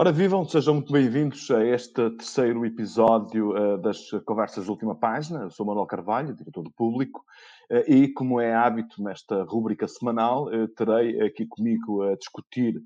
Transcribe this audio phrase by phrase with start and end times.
[0.00, 5.40] Ora, vivam, sejam muito bem-vindos a este terceiro episódio uh, das Conversas de Última Página.
[5.40, 7.22] Eu sou Manuel Carvalho, diretor do Público,
[7.70, 12.82] uh, e como é hábito nesta rúbrica semanal, uh, terei aqui comigo a discutir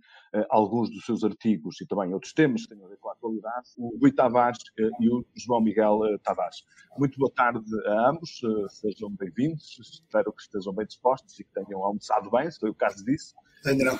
[0.50, 3.68] alguns dos seus artigos e também outros temas que têm a ver com a atualidade,
[3.78, 4.58] o Rui Tavares
[5.00, 6.64] e o João Miguel Tavares.
[6.98, 11.84] Muito boa tarde a ambos, sejam bem-vindos, espero que estejam bem dispostos e que tenham
[11.84, 13.34] almoçado bem, se foi o caso disso.
[13.64, 13.98] Não.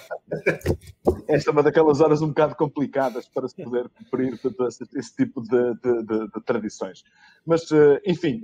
[1.26, 5.40] Esta é uma daquelas horas um bocado complicadas para se poder cumprir esse, esse tipo
[5.40, 7.02] de, de, de, de, tradições.
[7.46, 7.62] Mas,
[8.04, 8.42] enfim,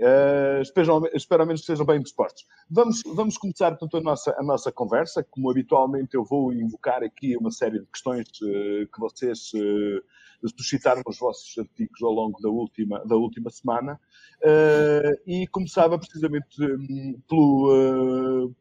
[0.63, 2.47] espero, espero ao menos que sejam bem dispostos.
[2.71, 5.23] Vamos, vamos começar, portanto, a nossa, a nossa conversa.
[5.23, 9.53] Como habitualmente eu vou invocar aqui uma série de questões uh, que vocês
[10.57, 14.01] suscitaram nos vossos artigos ao longo da última, da última semana.
[15.27, 18.55] e começava precisamente um, pelo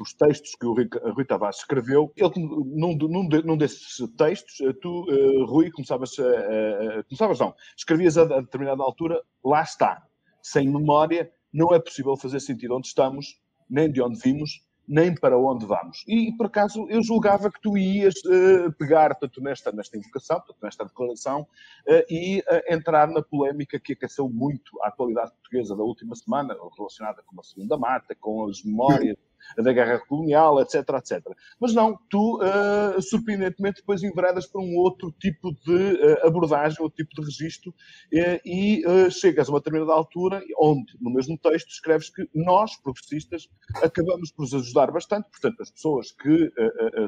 [0.00, 5.04] os textos que o Rui, Tavares escreveu, ele, num, num, num desses textos, eh, tu,
[5.44, 10.02] Rui, começavas, uh, começavas não, escrevias a determinada altura, lá está,
[10.42, 15.38] sem memória, não é possível fazer sentido onde estamos, nem de onde vimos, nem para
[15.38, 16.04] onde vamos.
[16.08, 20.58] E, por acaso, eu julgava que tu ias uh, pegar, tanto nesta, nesta invocação, tanto
[20.60, 25.84] nesta declaração, uh, e uh, entrar na polémica que aqueceu muito a atualidade portuguesa da
[25.84, 29.16] última semana, relacionada com a Segunda Mata, com as memórias
[29.56, 31.20] da guerra colonial, etc, etc.
[31.60, 36.96] Mas não, tu, uh, surpreendentemente, depois enveredas para um outro tipo de uh, abordagem, outro
[37.04, 42.10] tipo de registro, uh, e chegas a uma determinada altura onde, no mesmo texto, escreves
[42.10, 43.48] que nós, progressistas,
[43.82, 46.52] acabamos por nos ajudar bastante, portanto, as pessoas que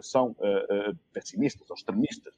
[0.02, 0.34] são
[1.12, 2.34] pessimistas ou extremistas,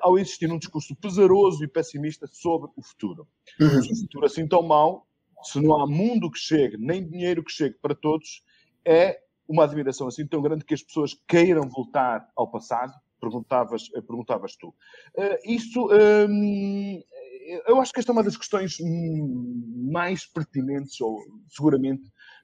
[0.00, 3.26] ao existir um discurso pesaroso e pessimista sobre o futuro.
[3.60, 3.82] Uhum.
[3.82, 5.06] Se o futuro assim tão mau,
[5.42, 8.42] se não há mundo que chegue, nem dinheiro que chegue para todos,
[8.84, 12.92] é uma admiração assim tão grande que as pessoas queiram voltar ao passado?
[13.20, 14.68] Perguntavas, eh, perguntavas tu.
[15.16, 15.88] Uh, isso,
[16.28, 17.00] um,
[17.66, 22.02] eu acho que esta é uma das questões hum, mais pertinentes, ou seguramente,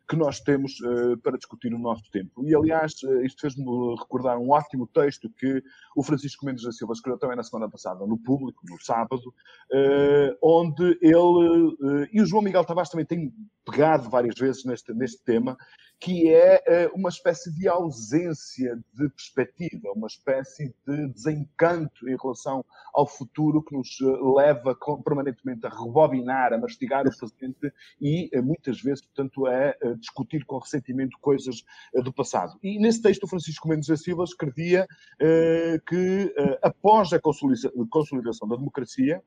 [0.09, 2.43] que nós temos uh, para discutir no nosso tempo.
[2.47, 3.65] E, aliás, uh, isto fez-me
[3.99, 5.63] recordar um ótimo texto que
[5.95, 10.39] o Francisco Mendes da Silva escreveu também na semana passada, no Público, no sábado, uh,
[10.43, 13.33] onde ele e o João Miguel Tavares também têm
[13.65, 15.59] pegado várias vezes neste, neste tema,
[16.01, 22.65] que é uma espécie de ausência de perspectiva, uma espécie de desencanto em relação
[22.95, 23.99] ao futuro que nos
[24.37, 30.59] leva permanentemente a rebobinar, a mastigar o presente e muitas vezes, portanto, a discutir com
[30.59, 31.65] ressentimento coisas
[31.95, 32.59] uh, do passado.
[32.63, 38.49] E nesse texto, o Francisco Mendes da Silva escrevia uh, que, uh, após a consolidação
[38.49, 39.23] da democracia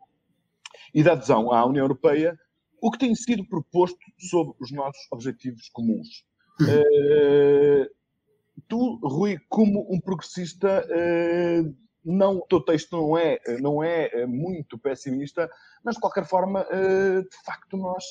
[0.93, 2.37] e da adesão à União Europeia,
[2.81, 6.25] o que tem sido proposto sobre os nossos objetivos comuns.
[8.67, 10.83] tu, Rui, como um progressista,
[12.03, 15.47] não, o teu texto não é, não é muito pessimista,
[15.83, 18.03] mas de qualquer forma, de facto, nós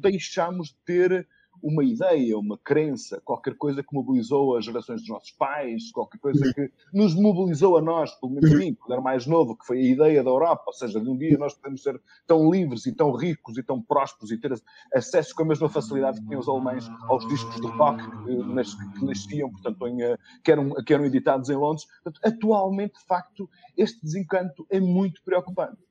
[0.00, 1.28] deixamos de ter
[1.62, 6.44] uma ideia, uma crença, qualquer coisa que mobilizou as gerações dos nossos pais, qualquer coisa
[6.44, 6.52] uhum.
[6.52, 9.78] que nos mobilizou a nós, pelo menos a mim, quando era mais novo, que foi
[9.78, 12.92] a ideia da Europa, ou seja, de um dia nós podemos ser tão livres e
[12.92, 14.54] tão ricos e tão prósperos e ter
[14.94, 19.04] acesso com a mesma facilidade que tinham os alemães aos discos de rock que, que
[19.04, 21.86] nasciam, portanto, em, eh, que, eram, que eram editados em Londres.
[22.02, 25.87] Portanto, atualmente, de facto, este desencanto é muito preocupante.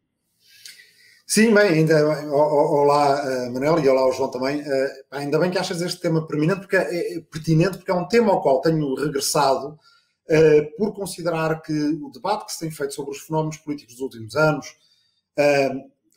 [1.29, 4.61] Sim, bem, ainda olá uh, Manel e olá ao João também.
[4.61, 8.07] Uh, ainda bem que achas este tema pertinente porque é, é, pertinente porque é um
[8.07, 12.93] tema ao qual tenho regressado uh, por considerar que o debate que se tem feito
[12.93, 14.67] sobre os fenómenos políticos dos últimos anos,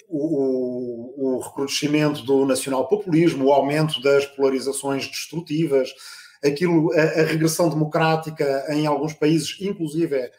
[0.08, 5.92] o, recrudescimento do nacional-populismo, o aumento das polarizações destrutivas,
[6.44, 10.30] aquilo, a, regressão democrática em alguns países, inclusive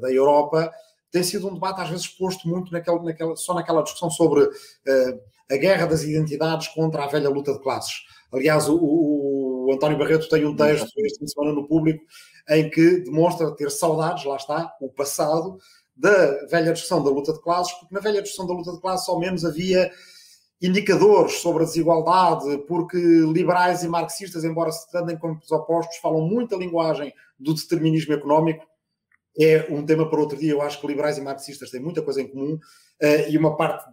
[0.00, 0.72] da Europa,
[1.16, 5.20] tem sido um debate às vezes posto muito naquela, naquela, só naquela discussão sobre uh,
[5.50, 8.02] a guerra das identidades contra a velha luta de classes.
[8.30, 12.04] Aliás, o, o António Barreto tem um texto esta semana no público
[12.50, 15.56] em que demonstra ter saudades, lá está, o passado,
[15.96, 19.08] da velha discussão da luta de classes, porque na velha discussão da luta de classes
[19.08, 19.90] ao menos havia
[20.60, 26.56] indicadores sobre a desigualdade, porque liberais e marxistas, embora se andem como opostos, falam muita
[26.56, 28.66] linguagem do determinismo económico,
[29.38, 30.52] é um tema para outro dia.
[30.52, 33.84] Eu acho que liberais e marxistas têm muita coisa em comum uh, e uma parte,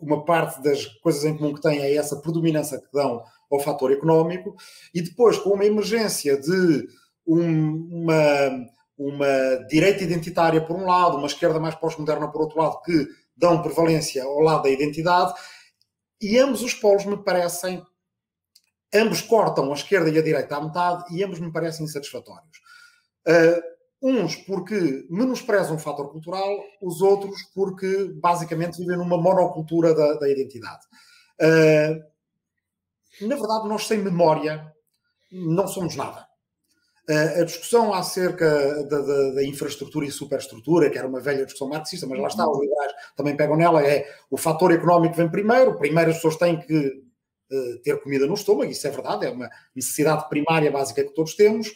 [0.00, 3.92] uma parte das coisas em comum que têm é essa predominância que dão ao fator
[3.92, 4.56] económico
[4.94, 6.88] e depois com uma emergência de
[7.26, 8.66] um, uma,
[8.98, 13.06] uma direita identitária por um lado, uma esquerda mais pós-moderna por outro lado, que
[13.36, 15.34] dão prevalência ao lado da identidade
[16.20, 17.84] e ambos os polos me parecem
[18.94, 22.58] ambos cortam a esquerda e a direita à metade e ambos me parecem insatisfatórios.
[23.26, 23.75] Uh,
[24.08, 26.48] Uns porque menosprezam o fator cultural,
[26.80, 30.86] os outros porque basicamente vivem numa monocultura da, da identidade.
[31.40, 34.72] Uh, na verdade, nós sem memória
[35.32, 36.24] não somos nada.
[37.10, 41.68] Uh, a discussão acerca da, da, da, infraestrutura e superestrutura, que era uma velha discussão
[41.68, 45.76] marxista, mas lá está, os liberais também pegam nela, é o fator económico vem primeiro,
[45.76, 49.50] primeiro as pessoas têm que uh, ter comida no estômago, isso é verdade, é uma
[49.74, 51.72] necessidade primária básica que todos temos,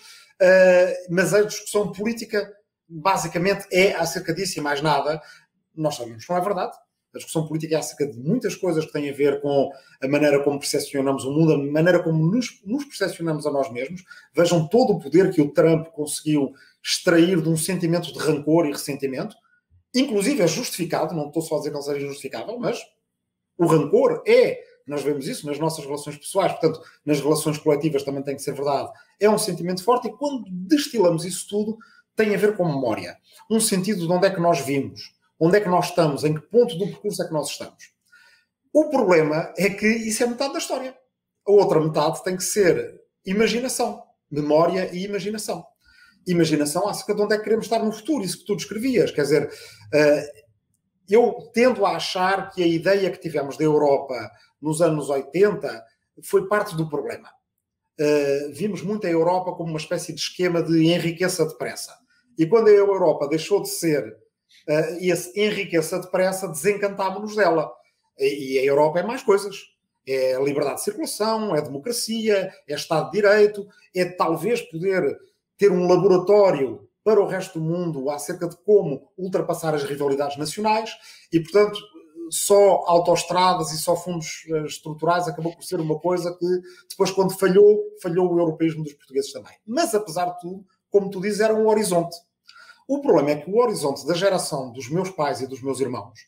[1.08, 2.50] mas a discussão política
[2.88, 5.20] basicamente é acerca disso e mais nada.
[5.74, 6.76] Nós sabemos que não é verdade.
[7.14, 9.70] A discussão política é acerca de muitas coisas que têm a ver com
[10.00, 14.04] a maneira como percepcionamos o mundo, a maneira como nos, nos percepcionamos a nós mesmos.
[14.32, 16.52] Vejam todo o poder que o Trump conseguiu
[16.82, 19.34] extrair de um sentimento de rancor e ressentimento.
[19.94, 22.80] Inclusive é justificado, não estou só a dizer que ele seja justificável, mas
[23.58, 24.60] o rancor é
[24.90, 28.52] nós vemos isso nas nossas relações pessoais, portanto, nas relações coletivas também tem que ser
[28.52, 28.90] verdade.
[29.20, 31.78] É um sentimento forte e quando destilamos isso tudo,
[32.16, 33.16] tem a ver com memória.
[33.48, 36.40] Um sentido de onde é que nós vimos, onde é que nós estamos, em que
[36.40, 37.92] ponto do percurso é que nós estamos.
[38.72, 40.92] O problema é que isso é metade da história.
[41.46, 45.64] A outra metade tem que ser imaginação, memória e imaginação.
[46.26, 49.12] Imaginação acerca de onde é que queremos estar no futuro, isso que tu descrevias.
[49.12, 49.50] Quer dizer,
[49.94, 50.26] eh,
[51.08, 55.84] eu tendo a achar que a ideia que tivemos da Europa nos anos 80
[56.22, 57.28] foi parte do problema.
[57.98, 61.94] Uh, vimos muito a Europa como uma espécie de esquema de enriqueça depressa.
[62.38, 64.16] E quando a Europa deixou de ser
[64.68, 67.70] uh, esse enriqueça depressa, desencantámos-nos dela.
[68.18, 69.56] E, e a Europa é mais coisas.
[70.06, 75.18] É liberdade de circulação, é democracia, é Estado de Direito, é talvez poder
[75.58, 80.90] ter um laboratório para o resto do mundo acerca de como ultrapassar as rivalidades nacionais
[81.32, 81.78] e, portanto,
[82.30, 86.46] só autoestradas e só fundos eh, estruturais acabou por ser uma coisa que
[86.88, 89.52] depois, quando falhou, falhou o europeísmo dos portugueses também.
[89.66, 92.16] Mas, apesar de tudo, como tu dizes, era um horizonte.
[92.86, 96.18] O problema é que o horizonte da geração dos meus pais e dos meus irmãos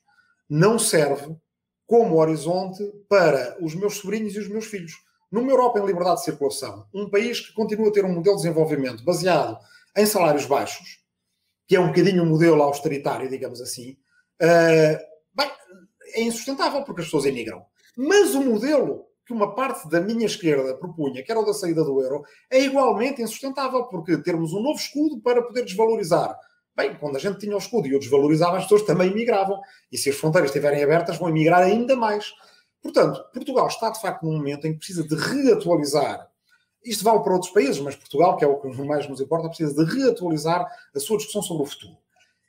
[0.48, 1.36] não serve
[1.86, 4.92] como horizonte para os meus sobrinhos e os meus filhos.
[5.30, 8.42] Numa Europa em liberdade de circulação, um país que continua a ter um modelo de
[8.42, 9.58] desenvolvimento baseado
[9.96, 11.00] em salários baixos,
[11.66, 13.96] que é um bocadinho um modelo austeritário, digamos assim,
[14.42, 15.12] uh,
[16.14, 17.64] é insustentável porque as pessoas emigram.
[17.96, 21.84] Mas o modelo que uma parte da minha esquerda propunha, que era o da saída
[21.84, 26.36] do euro, é igualmente insustentável, porque termos um novo escudo para poder desvalorizar.
[26.74, 29.60] Bem, quando a gente tinha o escudo e o desvalorizava, as pessoas também migravam.
[29.90, 32.32] E se as fronteiras estiverem abertas, vão emigrar ainda mais.
[32.82, 36.28] Portanto, Portugal está de facto num momento em que precisa de reatualizar.
[36.84, 39.72] Isto vale para outros países, mas Portugal, que é o que mais nos importa, precisa
[39.72, 41.96] de reatualizar a sua discussão sobre o futuro.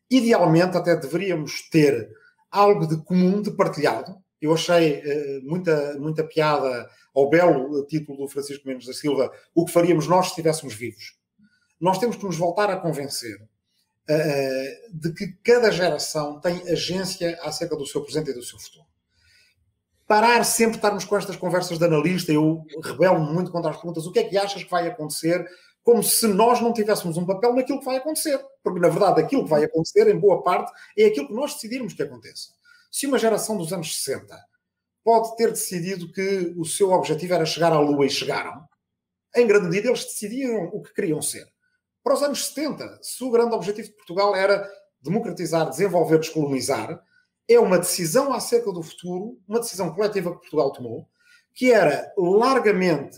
[0.10, 2.10] Idealmente, até deveríamos ter
[2.54, 4.16] algo de comum, de partilhado.
[4.40, 9.66] Eu achei uh, muita, muita piada ao belo título do Francisco Mendes da Silva, o
[9.66, 11.18] que faríamos nós se estivéssemos vivos.
[11.80, 17.76] Nós temos que nos voltar a convencer uh, de que cada geração tem agência acerca
[17.76, 18.86] do seu presente e do seu futuro.
[20.06, 24.12] Parar sempre estarmos com estas conversas de analista, eu rebelo muito contra as perguntas, o
[24.12, 25.46] que é que achas que vai acontecer
[25.84, 28.40] como se nós não tivéssemos um papel naquilo que vai acontecer.
[28.64, 31.94] Porque, na verdade, aquilo que vai acontecer, em boa parte, é aquilo que nós decidirmos
[31.94, 32.50] que aconteça.
[32.90, 34.36] Se uma geração dos anos 60
[35.04, 38.66] pode ter decidido que o seu objetivo era chegar à Lua e chegaram,
[39.36, 41.46] em grande medida eles decidiram o que queriam ser.
[42.04, 44.70] Para os anos 70, se o grande objetivo de Portugal era
[45.02, 47.02] democratizar, desenvolver, descolonizar,
[47.48, 51.08] é uma decisão acerca do futuro, uma decisão coletiva que Portugal tomou,
[51.54, 53.18] que era largamente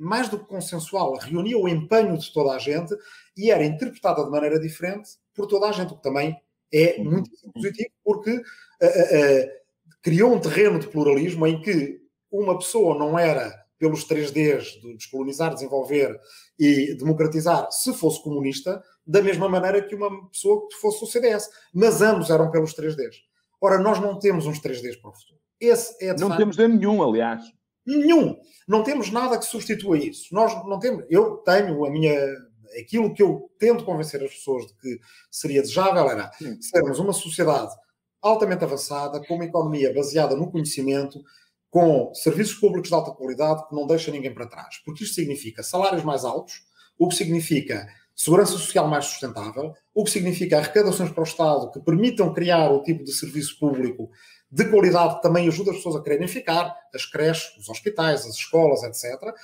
[0.00, 2.94] mais do que consensual, reunia o empenho de toda a gente
[3.36, 6.36] e era interpretada de maneira diferente por toda a gente, o que também
[6.72, 7.10] é uhum.
[7.10, 8.42] muito positivo, porque
[10.02, 15.52] criou um terreno de pluralismo em que uma pessoa não era pelos 3Ds de descolonizar,
[15.52, 16.18] desenvolver
[16.58, 21.48] e democratizar, se fosse comunista, da mesma maneira que uma pessoa que fosse o CDS.
[21.74, 23.16] Mas ambos eram pelos 3Ds.
[23.60, 25.38] Ora, nós não temos uns 3Ds para o futuro.
[25.60, 27.42] Esse é não facto, temos de nenhum, aliás.
[27.86, 28.36] Nenhum.
[28.66, 30.34] Não temos nada que substitua isso.
[30.34, 31.04] Nós não temos.
[31.08, 32.14] Eu tenho a minha.
[32.80, 35.00] Aquilo que eu tento convencer as pessoas de que
[35.30, 36.60] seria desejável era Sim.
[36.60, 37.72] sermos uma sociedade
[38.20, 41.22] altamente avançada, com uma economia baseada no conhecimento,
[41.70, 44.78] com serviços públicos de alta qualidade que não deixa ninguém para trás.
[44.84, 46.64] Porque isto significa salários mais altos,
[46.98, 51.80] o que significa segurança social mais sustentável, o que significa arrecadações para o Estado que
[51.80, 54.10] permitam criar o tipo de serviço público
[54.50, 58.82] de qualidade também ajuda as pessoas a quererem ficar, as creches, os hospitais, as escolas,
[58.82, 59.34] etc.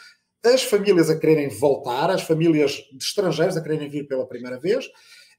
[0.44, 4.86] As famílias a quererem voltar, as famílias de estrangeiros a quererem vir pela primeira vez,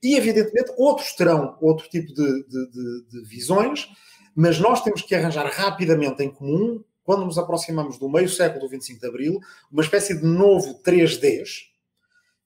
[0.02, 3.88] e evidentemente outros terão outro tipo de, de, de, de visões,
[4.36, 8.70] mas nós temos que arranjar rapidamente em comum, quando nos aproximamos do meio século do
[8.70, 9.40] 25 de Abril,
[9.72, 11.74] uma espécie de novo 3Ds,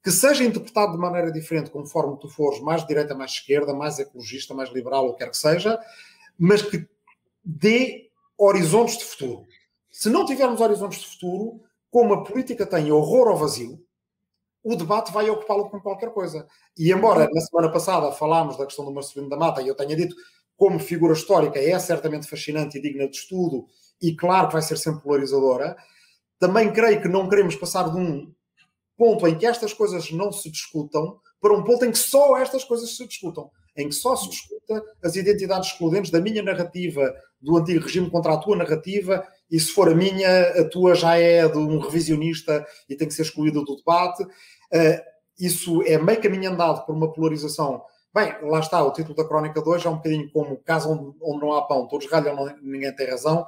[0.03, 4.53] que seja interpretado de maneira diferente conforme tu fores mais direita, mais esquerda, mais ecologista,
[4.53, 5.79] mais liberal, ou quer que seja,
[6.37, 6.87] mas que
[7.47, 9.45] dê horizontes de futuro.
[9.89, 13.81] Se não tivermos horizontes de futuro, como a política tem horror ao vazio,
[14.61, 16.45] o debate vai ocupá-lo com qualquer coisa.
[16.77, 19.95] E embora na semana passada falámos da questão do Marcelino da Mata e eu tenha
[19.95, 20.13] dito
[20.57, 23.65] como figura histórica é certamente fascinante e digna de estudo
[24.01, 25.77] e claro que vai ser sempre polarizadora,
[26.37, 28.33] também creio que não queremos passar de um
[28.97, 32.63] ponto em que estas coisas não se discutam para um ponto em que só estas
[32.63, 37.57] coisas se discutam, em que só se discuta as identidades excludentes da minha narrativa do
[37.57, 41.47] antigo regime contra a tua narrativa, e se for a minha, a tua já é
[41.47, 44.23] de um revisionista e tem que ser excluída do debate.
[44.23, 45.01] Uh,
[45.39, 47.81] isso é meio caminho andado por uma polarização.
[48.13, 51.39] Bem, lá está, o título da Crónica 2 é um bocadinho como casa onde, onde
[51.39, 53.45] não há pão, todos ralham, ninguém tem razão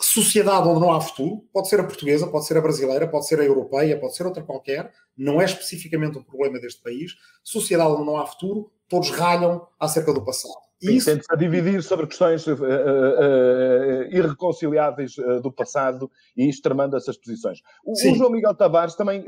[0.00, 3.40] sociedade onde não há futuro, pode ser a portuguesa, pode ser a brasileira, pode ser
[3.40, 7.16] a europeia, pode ser outra qualquer, não é especificamente um problema deste país.
[7.42, 10.65] Sociedade onde não há futuro, todos ralham acerca do passado.
[10.80, 17.60] Tende-se a dividir sobre questões uh, uh, uh, irreconciliáveis do passado e extremando essas posições.
[17.84, 19.24] O, o João Miguel Tavares também,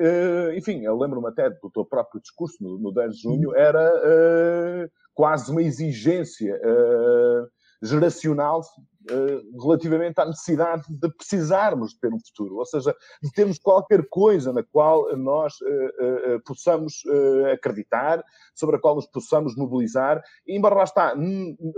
[0.55, 5.50] enfim, eu lembro-me até do teu próprio discurso no, no 10 de junho, era quase
[5.50, 6.61] uma exigência
[7.83, 8.64] geracional eh,
[9.61, 14.52] relativamente à necessidade de precisarmos de ter um futuro, ou seja, de termos qualquer coisa
[14.52, 17.02] na qual nós uh, uh, possamos
[17.52, 18.23] acreditar,
[18.55, 21.14] sobre a qual nos possamos mobilizar, e embora lá está,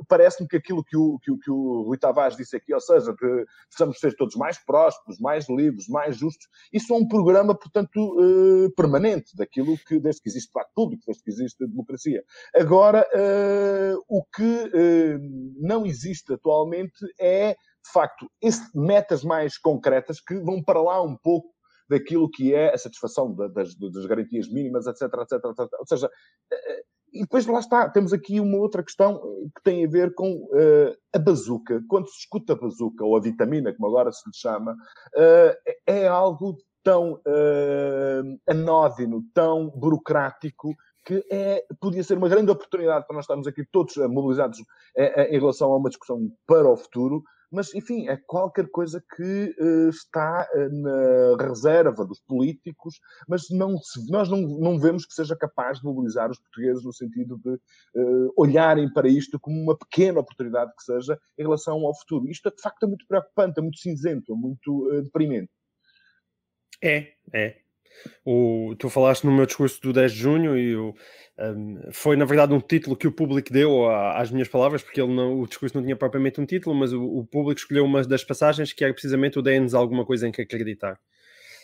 [0.09, 3.45] parece-me que aquilo que o, que, que o Rui Tavares disse aqui, ou seja, que
[3.69, 8.17] precisamos ser todos mais prósperos, mais livres, mais justos, isso é um programa, portanto,
[8.77, 12.25] permanente, daquilo que, desde que existe debate público, desde que existe democracia.
[12.55, 13.07] Agora,
[14.09, 14.71] o que
[15.59, 21.17] não existe atualmente é, de facto, esse, metas mais concretas que vão para lá um
[21.17, 21.49] pouco
[21.89, 25.73] daquilo que é a satisfação das, das garantias mínimas, etc, etc, etc.
[25.81, 26.11] Ou seja,
[26.53, 30.15] eh, e depois lá está, temos aqui uma outra questão eh, que tem a ver
[30.15, 31.83] com uh, a bazuca.
[31.89, 36.07] Quando se escuta a bazuca, ou a vitamina, como agora se lhe chama, uh, é
[36.07, 43.25] algo tão uh, anódino, tão burocrático, que é, podia ser uma grande oportunidade para nós
[43.25, 44.63] estarmos aqui todos mobilizados
[44.97, 49.03] é, é, em relação a uma discussão para o futuro, mas, enfim, é qualquer coisa
[49.17, 49.57] que
[49.89, 53.77] está na reserva dos políticos, mas não
[54.09, 57.59] nós não, não vemos que seja capaz de mobilizar os portugueses no sentido de
[58.37, 62.29] olharem para isto como uma pequena oportunidade que seja em relação ao futuro.
[62.29, 65.51] Isto, de facto, é muito preocupante, é muito cinzento, é muito deprimente.
[66.83, 67.61] É, é.
[68.25, 70.95] O, tu falaste no meu discurso do 10 de junho e o,
[71.39, 75.13] um, foi, na verdade, um título que o público deu às minhas palavras, porque ele
[75.13, 78.25] não, o discurso não tinha propriamente um título, mas o, o público escolheu uma das
[78.25, 80.99] passagens que era precisamente o dê-nos alguma coisa em que acreditar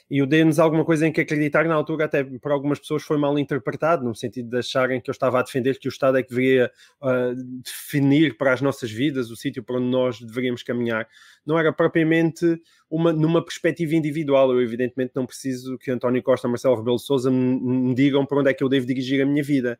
[0.08, 3.18] e o dê-nos alguma coisa em que acreditar, na altura, até por algumas pessoas foi
[3.18, 6.22] mal interpretado, no sentido de acharem que eu estava a defender que o Estado é
[6.22, 6.70] que deveria
[7.02, 7.34] uh,
[7.64, 11.08] definir para as nossas vidas o sítio para onde nós deveríamos caminhar.
[11.44, 14.52] Não era propriamente uma, numa perspectiva individual.
[14.52, 18.50] Eu, evidentemente, não preciso que António Costa Marcelo Rebelo Souza me, me digam para onde
[18.50, 19.76] é que eu devo dirigir a minha vida.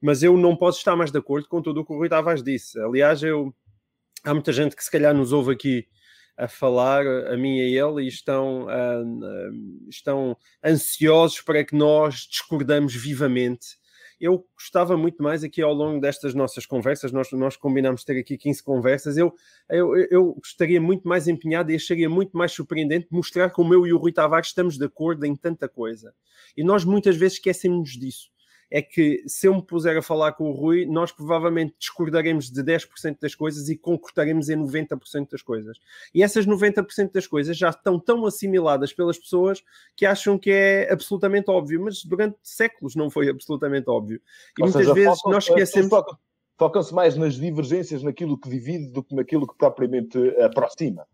[0.00, 2.42] Mas eu não posso estar mais de acordo com tudo o que o Rui Tavares
[2.42, 2.80] disse.
[2.80, 3.54] Aliás, eu,
[4.24, 5.86] há muita gente que se calhar nos ouve aqui
[6.38, 12.28] a falar a mim e a ele e estão, uh, estão ansiosos para que nós
[12.30, 13.76] discordamos vivamente.
[14.20, 18.36] Eu gostava muito mais aqui ao longo destas nossas conversas, nós, nós combinamos ter aqui
[18.36, 19.32] 15 conversas, eu,
[19.68, 23.92] eu, eu estaria muito mais empenhado e acharia muito mais surpreendente mostrar como eu e
[23.92, 26.12] o Rui Tavares estamos de acordo em tanta coisa.
[26.56, 28.28] E nós muitas vezes esquecemos disso
[28.70, 32.62] é que se eu me puser a falar com o Rui, nós provavelmente discordaremos de
[32.62, 35.78] 10% das coisas e concordaremos em 90% das coisas.
[36.14, 39.62] E essas 90% das coisas já estão tão assimiladas pelas pessoas
[39.96, 44.20] que acham que é absolutamente óbvio, mas durante séculos não foi absolutamente óbvio.
[44.58, 45.90] E Ou muitas seja, vezes nós esquecemos.
[46.58, 51.06] Focam-se mais nas divergências, naquilo que divide, do que naquilo que propriamente aproxima.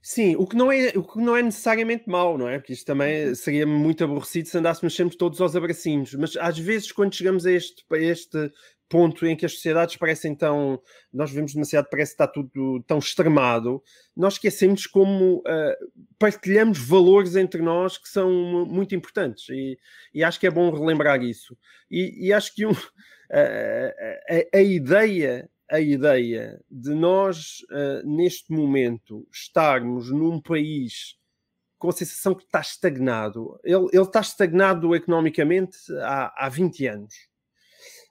[0.00, 2.58] Sim, o que, não é, o que não é necessariamente mau, não é?
[2.58, 3.34] Porque isto também uhum.
[3.34, 6.14] seria muito aborrecido se andássemos sempre todos aos abracinhos.
[6.14, 8.52] Mas às vezes, quando chegamos a este, a este
[8.88, 10.80] ponto em que as sociedades parecem tão.
[11.12, 13.82] Nós vemos demasiado, parece que está tudo tão extremado,
[14.16, 18.30] nós esquecemos como uh, partilhamos valores entre nós que são
[18.66, 19.48] muito importantes.
[19.50, 19.78] E,
[20.14, 21.56] e acho que é bom relembrar isso.
[21.90, 22.72] E, e acho que um,
[23.30, 31.16] a, a, a ideia a ideia de nós, uh, neste momento, estarmos num país
[31.78, 33.58] com a sensação que está estagnado.
[33.62, 37.14] Ele, ele está estagnado economicamente há, há 20 anos.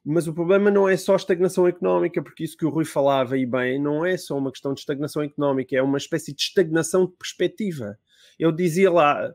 [0.06, 3.38] Mas o problema não é só a estagnação económica, porque isso que o Rui falava
[3.38, 7.06] e bem, não é só uma questão de estagnação económica, é uma espécie de estagnação
[7.06, 8.00] de perspectiva.
[8.38, 9.34] Eu dizia lá,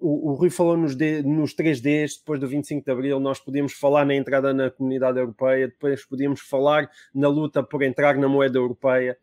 [0.00, 4.04] o, o Rui falou nos, nos 3Ds, depois do 25 de Abril, nós podíamos falar
[4.04, 9.16] na entrada na comunidade europeia, depois podíamos falar na luta por entrar na moeda europeia,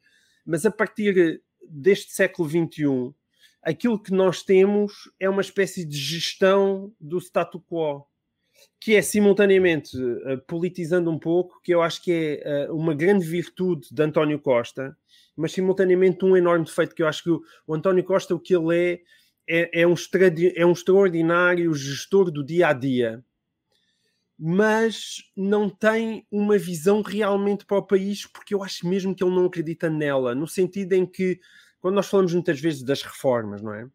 [0.46, 3.14] mas a partir deste século XXI,
[3.62, 8.06] aquilo que nós temos é uma espécie de gestão do status quo
[8.80, 13.26] que é simultaneamente uh, politizando um pouco, que eu acho que é uh, uma grande
[13.26, 14.96] virtude de António Costa,
[15.36, 18.56] mas simultaneamente um enorme defeito, que eu acho que o, o António Costa, o que
[18.56, 19.02] ele é,
[19.50, 19.96] é, é, um
[20.56, 23.24] é um extraordinário gestor do dia a dia,
[24.38, 29.36] mas não tem uma visão realmente para o país, porque eu acho mesmo que ele
[29.36, 31.40] não acredita nela, no sentido em que,
[31.80, 33.88] quando nós falamos muitas vezes das reformas, não é?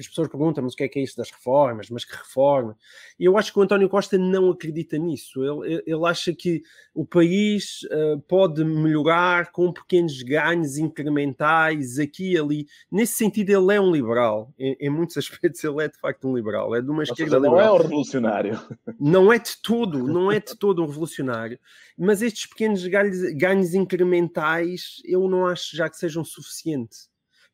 [0.00, 2.76] As pessoas perguntam mas o que é que é isso das reformas, mas que reforma?
[3.18, 5.42] E eu acho que o António Costa não acredita nisso.
[5.42, 6.62] Ele, ele acha que
[6.94, 12.66] o país uh, pode melhorar com pequenos ganhos incrementais aqui e ali.
[12.90, 14.52] Nesse sentido, ele é um liberal.
[14.58, 16.74] Em, em muitos aspectos, ele é de facto um liberal.
[16.74, 17.76] É de uma esquerda não liberal.
[17.76, 18.60] é um revolucionário.
[18.98, 21.58] Não é de todo, não é de todo um revolucionário.
[21.98, 27.08] Mas estes pequenos ganhos, ganhos incrementais, eu não acho já que sejam suficientes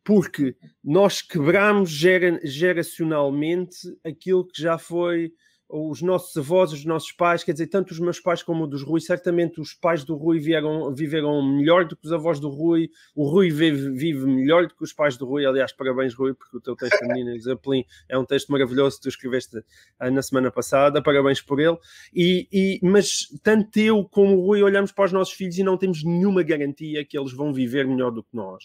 [0.04, 5.32] porque nós quebramos gera, geracionalmente aquilo que já foi
[5.72, 8.82] os nossos avós, os nossos pais, quer dizer, tanto os meus pais como o dos
[8.82, 12.90] Rui, certamente os pais do Rui vieram, viveram melhor do que os avós do Rui,
[13.16, 16.58] o Rui vive, vive melhor do que os pais do Rui, aliás, parabéns Rui, porque
[16.58, 20.50] o teu texto Menina Zeppelin é um texto maravilhoso que tu escreveste uh, na semana
[20.50, 21.78] passada, parabéns por ele,
[22.12, 25.78] e, e, mas tanto eu como o Rui olhamos para os nossos filhos e não
[25.78, 28.62] temos nenhuma garantia que eles vão viver melhor do que nós.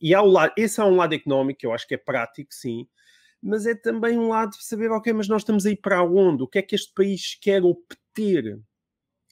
[0.00, 2.86] E há o lado, esse é um lado económico, eu acho que é prático, sim,
[3.42, 6.42] mas é também um lado de saber, ok, mas nós estamos aí para onde?
[6.42, 8.60] O que é que este país quer obter?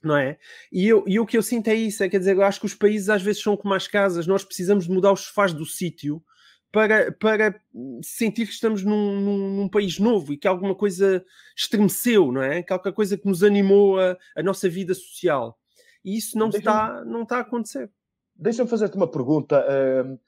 [0.02, 0.38] Não é?
[0.72, 2.66] E, eu, e o que eu sinto é isso, é quer dizer, eu acho que
[2.66, 5.66] os países às vezes são como as casas, nós precisamos de mudar os sofás do
[5.66, 6.22] sítio
[6.70, 7.60] para, para
[8.02, 11.24] sentir que estamos num, num, num, país novo e que alguma coisa
[11.56, 12.62] estremeceu, não é?
[12.62, 15.58] Que alguma coisa que nos animou a, a nossa vida social.
[16.04, 17.90] E isso não, está, não está a acontecer.
[18.36, 19.64] Deixa-me fazer-te uma pergunta.
[19.66, 20.18] Uh,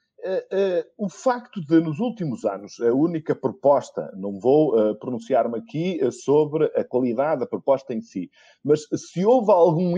[0.99, 6.67] o facto de, nos últimos anos, a única proposta, não vou uh, pronunciar-me aqui sobre
[6.77, 8.31] a qualidade da proposta em si,
[8.63, 9.97] mas se houve algum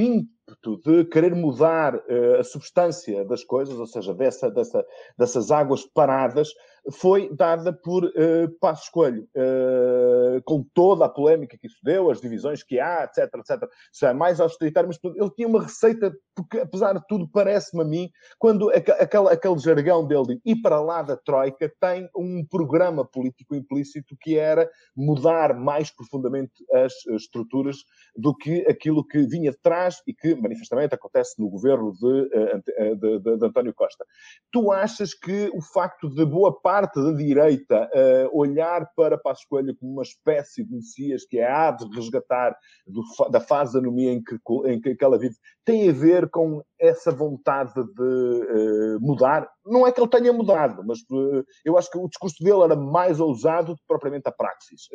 [0.84, 2.00] de querer mudar
[2.38, 4.84] a substância das coisas, ou seja, dessa, dessa,
[5.16, 6.48] dessas águas paradas,
[6.90, 12.20] foi dada por uh, Passos Coelho, uh, com toda a polémica que isso deu, as
[12.20, 13.70] divisões que há, etc, etc.
[13.94, 17.84] Já é mais austeritário, mas ele tinha uma receita, porque apesar de tudo, parece-me a
[17.84, 23.04] mim, quando aquele, aquele jargão dele de ir para lá da Troika tem um programa
[23.04, 27.76] político implícito que era mudar mais profundamente as estruturas
[28.16, 32.94] do que aquilo que vinha de trás e que manifestamente acontece no governo de, eh,
[32.94, 34.04] de, de, de António Costa.
[34.50, 39.74] Tu achas que o facto de boa parte da direita uh, olhar para Passos Coelho
[39.76, 44.12] como uma espécie de Messias que é há de resgatar do, da fase da anomia
[44.12, 49.48] em que, em que ela vive, tem a ver com essa vontade de uh, mudar?
[49.64, 52.76] Não é que ele tenha mudado, mas uh, eu acho que o discurso dele era
[52.76, 54.88] mais ousado do que propriamente a praxis.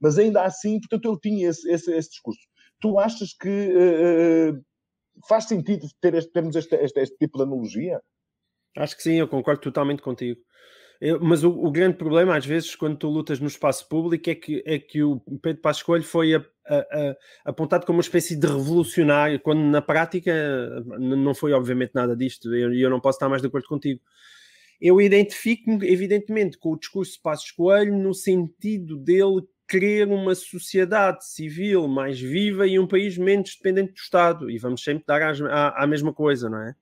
[0.00, 2.40] mas ainda assim, portanto, ele tinha esse, esse, esse discurso.
[2.80, 4.52] Tu achas que
[5.26, 8.00] faz sentido ter este, termos este, este, este tipo de analogia?
[8.76, 10.40] Acho que sim, eu concordo totalmente contigo.
[11.00, 14.34] Eu, mas o, o, grande problema, às vezes, quando tu lutas no espaço público, é
[14.34, 18.36] que, é que o Pedro Passos Coelho foi a, a, a, apontado como uma espécie
[18.36, 20.32] de revolucionário, quando na prática
[20.98, 24.00] não foi, obviamente, nada disto, e eu, eu, não posso estar mais de acordo contigo.
[24.80, 31.26] Eu identifico-me, evidentemente, com o discurso de Passos Coelho no sentido dele querer uma sociedade
[31.26, 34.50] civil mais viva e um país menos dependente do Estado.
[34.50, 36.74] E vamos sempre dar à, à mesma coisa, não é?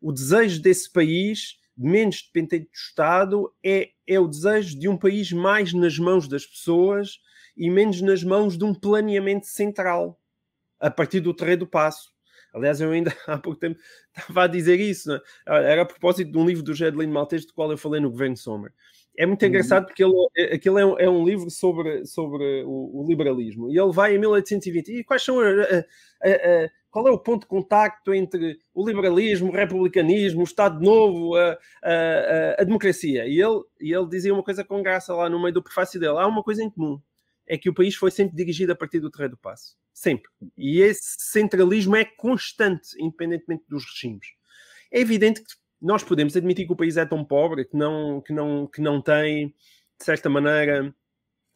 [0.00, 5.32] O desejo desse país menos dependente do Estado é, é o desejo de um país
[5.32, 7.18] mais nas mãos das pessoas
[7.56, 10.20] e menos nas mãos de um planeamento central
[10.78, 12.14] a partir do terreno do passo.
[12.52, 13.78] Aliás, eu ainda há pouco tempo
[14.16, 15.20] estava a dizer isso, é?
[15.46, 18.36] era a propósito de um livro do Gedelino Maltese, do qual eu falei no Governo
[18.36, 18.72] Sommer.
[19.18, 19.48] É muito uhum.
[19.48, 20.14] engraçado porque ele,
[20.52, 24.18] aquilo é um, é um livro sobre, sobre o, o, liberalismo e ele vai em
[24.18, 24.88] 1820.
[24.92, 29.48] E quais são a, a, a, qual é o ponto de contacto entre o liberalismo,
[29.48, 33.26] o republicanismo, o Estado Novo, a, a, a, democracia?
[33.26, 36.18] E ele, e ele dizia uma coisa com graça lá no meio do prefácio dele:
[36.18, 37.00] há uma coisa em comum,
[37.46, 39.76] é que o país foi sempre dirigido a partir do terreiro do passo.
[39.92, 40.30] Sempre.
[40.58, 44.26] E esse centralismo é constante, independentemente dos regimes.
[44.92, 48.32] É evidente que nós podemos admitir que o país é tão pobre que não, que
[48.32, 49.48] não, que não tem,
[49.98, 50.94] de certa maneira,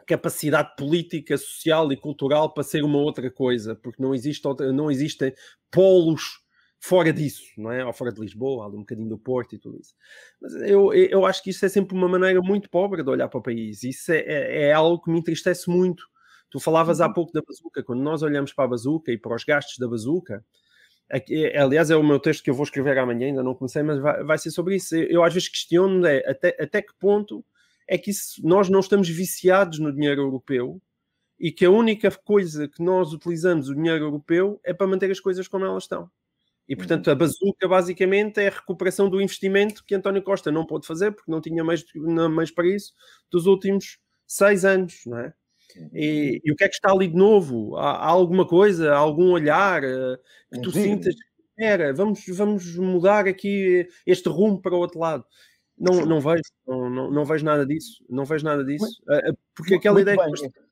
[0.07, 4.91] capacidade política, social e cultural para ser uma outra coisa, porque não, existe outra, não
[4.91, 5.33] existem
[5.71, 6.41] polos
[6.81, 7.85] fora disso, não é?
[7.85, 9.95] Ou fora de Lisboa, ali um bocadinho do Porto e tudo isso.
[10.41, 13.39] Mas eu, eu acho que isso é sempre uma maneira muito pobre de olhar para
[13.39, 13.85] o país.
[13.85, 16.03] Isso é, é, é algo que me entristece muito.
[16.51, 17.13] Tu falavas há uhum.
[17.13, 17.83] pouco da bazuca.
[17.85, 20.45] Quando nós olhamos para a bazuca e para os gastos da bazuca,
[21.11, 23.99] aqui, aliás, é o meu texto que eu vou escrever amanhã, ainda não comecei, mas
[23.99, 24.97] vai, vai ser sobre isso.
[24.97, 27.45] Eu, às vezes questiono é, até, até que ponto
[27.89, 30.81] é que isso, nós não estamos viciados no dinheiro europeu
[31.39, 35.19] e que a única coisa que nós utilizamos o dinheiro europeu é para manter as
[35.19, 36.11] coisas como elas estão.
[36.69, 37.13] E, portanto, uhum.
[37.15, 41.31] a bazuca basicamente é a recuperação do investimento que António Costa não pôde fazer, porque
[41.31, 41.85] não tinha mais,
[42.31, 42.93] mais para isso,
[43.29, 45.35] dos últimos seis anos, não é?
[45.93, 46.41] E, uhum.
[46.45, 47.77] e o que é que está ali de novo?
[47.77, 50.19] Há, há alguma coisa, há algum olhar uh,
[50.53, 50.83] que tu Sim.
[50.83, 51.15] sintas?
[51.59, 55.25] Era, vamos, vamos mudar aqui este rumo para o outro lado.
[55.79, 59.75] Não, não vejo, não, não, não vejo nada disso, não vejo nada disso, uh, porque
[59.75, 60.33] aquela ideia bem.
[60.33, 60.71] que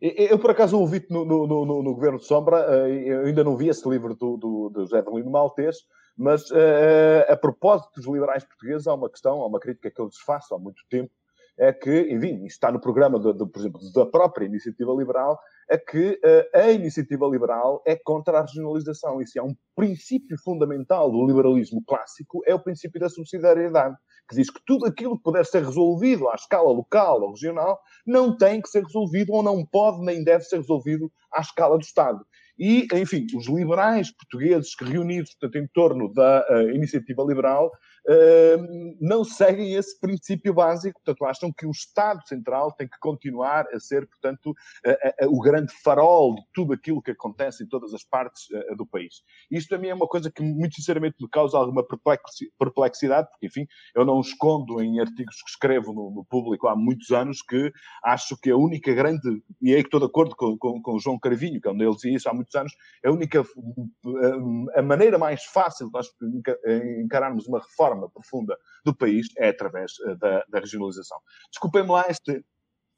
[0.00, 3.54] eu, por acaso, ouvi-te no, no, no, no, Governo de Sombra, eh, eu ainda não
[3.54, 5.76] vi esse livro do, do, do José Maltês,
[6.16, 10.06] mas uh, a propósito dos liberais portugueses, há uma questão, há uma crítica que eu
[10.06, 11.10] lhes faço há muito tempo,
[11.58, 15.78] é que, enfim, está no programa, de, de, por exemplo, da própria Iniciativa Liberal, é
[15.78, 19.20] que uh, a Iniciativa Liberal é contra a regionalização.
[19.20, 23.96] Isso é um princípio fundamental do liberalismo clássico, é o princípio da subsidiariedade
[24.30, 28.36] que diz que tudo aquilo que puder ser resolvido à escala local ou regional não
[28.36, 32.24] tem que ser resolvido ou não pode nem deve ser resolvido à escala do Estado.
[32.56, 37.70] E, enfim, os liberais portugueses que reunidos portanto, em torno da uh, iniciativa liberal
[39.00, 43.80] não seguem esse princípio básico, portanto, acham que o Estado Central tem que continuar a
[43.80, 44.54] ser, portanto,
[45.28, 48.44] o grande farol de tudo aquilo que acontece em todas as partes
[48.76, 49.22] do país.
[49.50, 51.84] Isto também é uma coisa que, muito sinceramente, me causa alguma
[52.58, 57.10] perplexidade, porque, enfim, eu não escondo em artigos que escrevo no, no público há muitos
[57.10, 57.72] anos que
[58.04, 61.00] acho que a única grande, e aí que estou de acordo com, com, com o
[61.00, 62.72] João Carvinho, que é onde ele dizia isso há muitos anos,
[63.04, 63.44] a única,
[64.74, 66.08] a maneira mais fácil de nós
[67.02, 71.18] encararmos uma reforma profunda do país é através eh, da, da regionalização.
[71.50, 72.44] Desculpem-me lá este,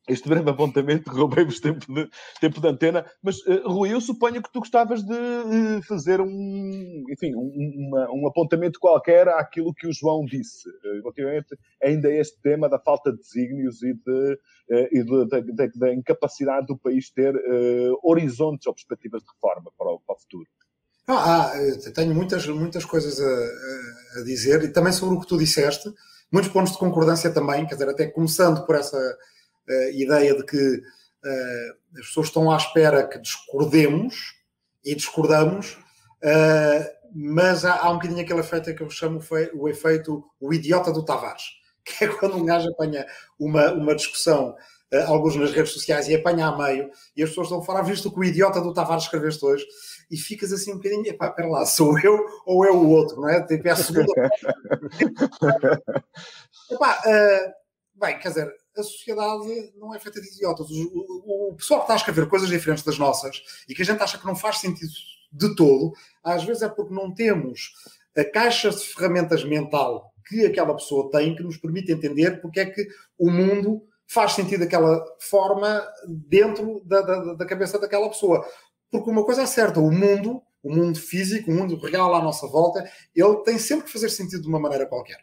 [0.08, 2.08] este breve apontamento, roubei-vos tempo de,
[2.40, 7.04] tempo de antena, mas uh, Rui, eu suponho que tu gostavas de uh, fazer um,
[7.10, 12.40] enfim, um, uma, um, apontamento qualquer àquilo que o João disse, relativamente ainda a este
[12.42, 14.38] tema da falta de desígnios e, de,
[14.92, 17.34] e de, de, da incapacidade do país ter
[18.02, 20.48] horizontes ou perspectivas de reforma para o, para o futuro.
[21.06, 25.36] Ah, ah, tenho muitas, muitas coisas a, a dizer e também sobre o que tu
[25.36, 25.92] disseste,
[26.30, 30.76] muitos pontos de concordância também, quer dizer, até começando por essa uh, ideia de que
[30.76, 34.34] uh, as pessoas estão à espera que discordemos
[34.84, 35.76] e discordamos,
[36.22, 39.20] uh, mas há, há, um bocadinho aquele efeito que eu chamo
[39.54, 41.42] o efeito o idiota do Tavares,
[41.84, 43.06] que é quando um gajo apanha
[43.38, 44.56] uma, uma discussão
[45.06, 48.10] alguns nas redes sociais e apanha a meio, e as pessoas estão a falar, visto
[48.10, 49.66] que o idiota do Tavares escreveste hoje,
[50.10, 53.28] e ficas assim um bocadinho, epá, espera lá, sou eu ou é o outro, não
[53.28, 53.44] é?
[53.46, 54.12] Tipo, é a segunda.
[56.70, 57.52] epá, uh,
[57.94, 60.70] bem, quer dizer, a sociedade não é feita de idiotas.
[60.70, 63.84] O, o, o, pessoal que está a escrever coisas diferentes das nossas e que a
[63.84, 64.92] gente acha que não faz sentido
[65.32, 67.72] de todo, às vezes é porque não temos
[68.16, 72.66] a caixa de ferramentas mental que aquela pessoa tem que nos permite entender porque é
[72.66, 72.86] que
[73.18, 78.46] o mundo faz sentido daquela forma dentro da, da, da cabeça daquela pessoa.
[78.90, 82.46] Porque uma coisa é certa, o mundo, o mundo físico, o mundo real à nossa
[82.46, 85.16] volta, ele tem sempre que fazer sentido de uma maneira qualquer.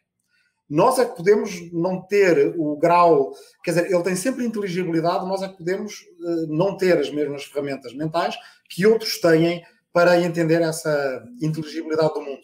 [0.67, 3.31] Nós é que podemos não ter o grau,
[3.63, 7.43] quer dizer, ele tem sempre inteligibilidade, nós é que podemos uh, não ter as mesmas
[7.43, 8.35] ferramentas mentais
[8.69, 12.41] que outros têm para entender essa inteligibilidade do mundo.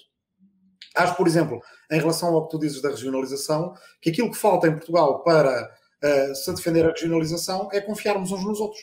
[0.96, 1.60] Acho, por exemplo,
[1.92, 5.70] em relação ao que tu dizes da regionalização, que aquilo que falta em Portugal para
[6.06, 8.82] uh, se defender a regionalização é confiarmos uns nos outros.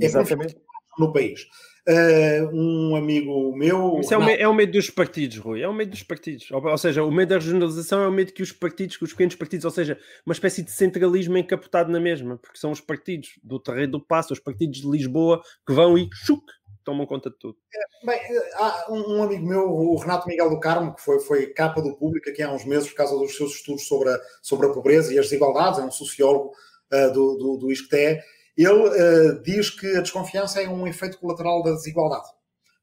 [0.00, 0.56] É Exatamente.
[0.98, 1.46] no país.
[1.86, 3.98] Uh, um amigo meu.
[4.00, 5.60] Isso é o, é o medo dos partidos, Rui.
[5.60, 6.50] É o medo dos partidos.
[6.50, 9.12] Ou, ou, seja, o medo da regionalização é o medo que os partidos, que os
[9.12, 13.38] pequenos partidos, ou seja, uma espécie de centralismo encapotado na mesma, porque são os partidos
[13.42, 16.42] do terreno do Passo, os partidos de Lisboa, que vão e chuc,
[16.84, 17.56] tomam conta de tudo.
[17.72, 18.20] É, bem,
[18.54, 22.28] há um, amigo meu, o Renato Miguel do Carmo, que foi, foi capa do público
[22.28, 25.18] aqui há uns meses por causa dos seus estudos sobre a, sobre a pobreza e
[25.18, 26.52] as desigualdades, é um sociólogo
[26.92, 28.20] uh, do, do, do ISCTE
[28.56, 32.28] ele uh, diz que a desconfiança é um efeito colateral da desigualdade.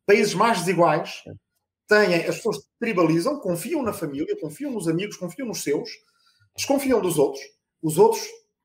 [0.05, 1.23] Países mais desiguais
[1.87, 5.89] têm, as pessoas tribalizam, confiam na família, confiam nos amigos, confiam nos seus,
[6.55, 7.41] desconfiam dos outros.
[7.81, 8.21] Os outros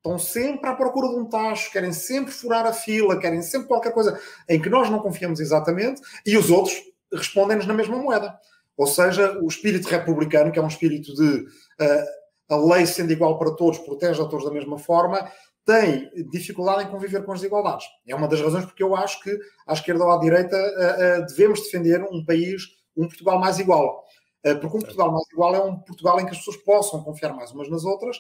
[0.07, 3.92] estão sempre à procura de um tacho, querem sempre furar a fila, querem sempre qualquer
[3.92, 6.75] coisa em que nós não confiamos exatamente, e os outros
[7.12, 8.38] respondem-nos na mesma moeda.
[8.77, 12.07] Ou seja, o espírito republicano, que é um espírito de uh,
[12.49, 15.31] a lei sendo igual para todos, protege a todos da mesma forma,
[15.64, 17.87] tem dificuldade em conviver com as desigualdades.
[18.07, 21.27] É uma das razões porque eu acho que à esquerda ou à direita uh, uh,
[21.27, 22.62] devemos defender um país
[22.97, 24.06] um Portugal mais igual.
[24.46, 27.35] Uh, porque um Portugal mais igual é um Portugal em que as pessoas possam confiar
[27.35, 28.18] mais umas nas outras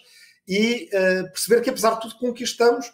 [0.48, 2.92] e uh, perceber que, apesar de tudo, conquistamos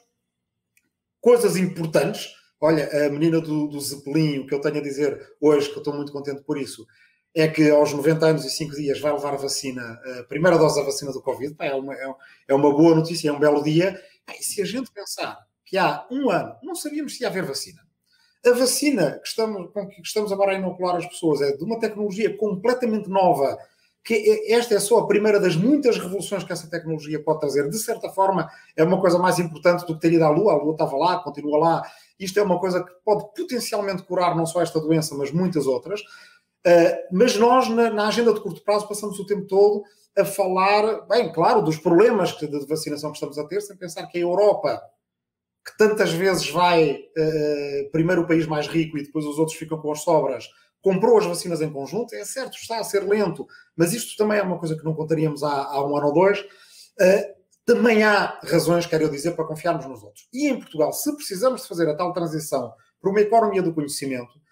[1.21, 2.29] coisas importantes.
[2.61, 5.79] Olha, a menina do, do Zeppelin, o que eu tenho a dizer hoje, que eu
[5.79, 6.87] estou muito contente por isso,
[7.35, 9.83] é que aos 90 anos e 5 dias vai levar a vacina,
[10.21, 11.57] a primeira dose da vacina do Covid.
[11.59, 12.15] É uma, é,
[12.49, 14.01] é uma boa notícia, é um belo dia.
[14.39, 17.81] E se a gente pensar que há um ano não sabíamos se ia haver vacina,
[18.45, 21.79] a vacina que estamos, com que estamos agora a inocular as pessoas é de uma
[21.79, 23.57] tecnologia completamente nova,
[24.05, 27.69] que é, esta é só a primeira das muitas revoluções que essa tecnologia pode trazer.
[27.69, 30.53] De certa forma, é uma coisa mais importante do que ter ido à Lua.
[30.53, 31.83] A Lua estava lá, continua lá.
[32.19, 36.01] Isto é uma coisa que pode potencialmente curar não só esta doença, mas muitas outras.
[36.01, 39.85] Uh, mas nós, na, agenda de curto prazo, passamos o tempo todo
[40.17, 44.19] a falar, bem, claro, dos problemas de vacinação que estamos a ter, sem pensar que
[44.19, 44.81] a Europa,
[45.65, 49.79] que tantas vezes vai uh, primeiro o país mais rico e depois os outros ficam
[49.79, 50.49] com as sobras,
[50.81, 52.15] comprou as vacinas em conjunto.
[52.15, 53.47] É certo, está a ser lento,
[53.77, 56.41] mas isto também é uma coisa que não contaríamos há, há um ano ou dois.
[56.41, 60.27] Uh, também há razões, quero dizer, para confiarmos nos outros.
[60.33, 64.43] E em Portugal, se precisamos de fazer a tal transição para uma economia do conhecimento,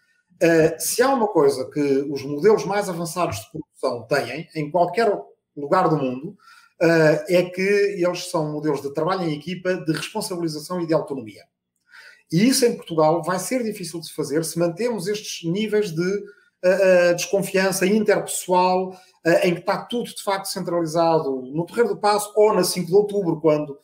[0.43, 5.15] Uh, se há uma coisa que os modelos mais avançados de produção têm, em qualquer
[5.55, 6.35] lugar do mundo,
[6.81, 11.45] é que eles são modelos de trabalho em equipa, de responsabilização e de autonomia.
[12.33, 17.15] E isso em Portugal vai ser difícil de fazer se mantemos estes níveis de uh,
[17.15, 18.97] desconfiança interpessoal,
[19.43, 22.95] em que está tudo de facto centralizado no Terreiro do Passo ou na 5 de
[22.95, 23.79] outubro, quando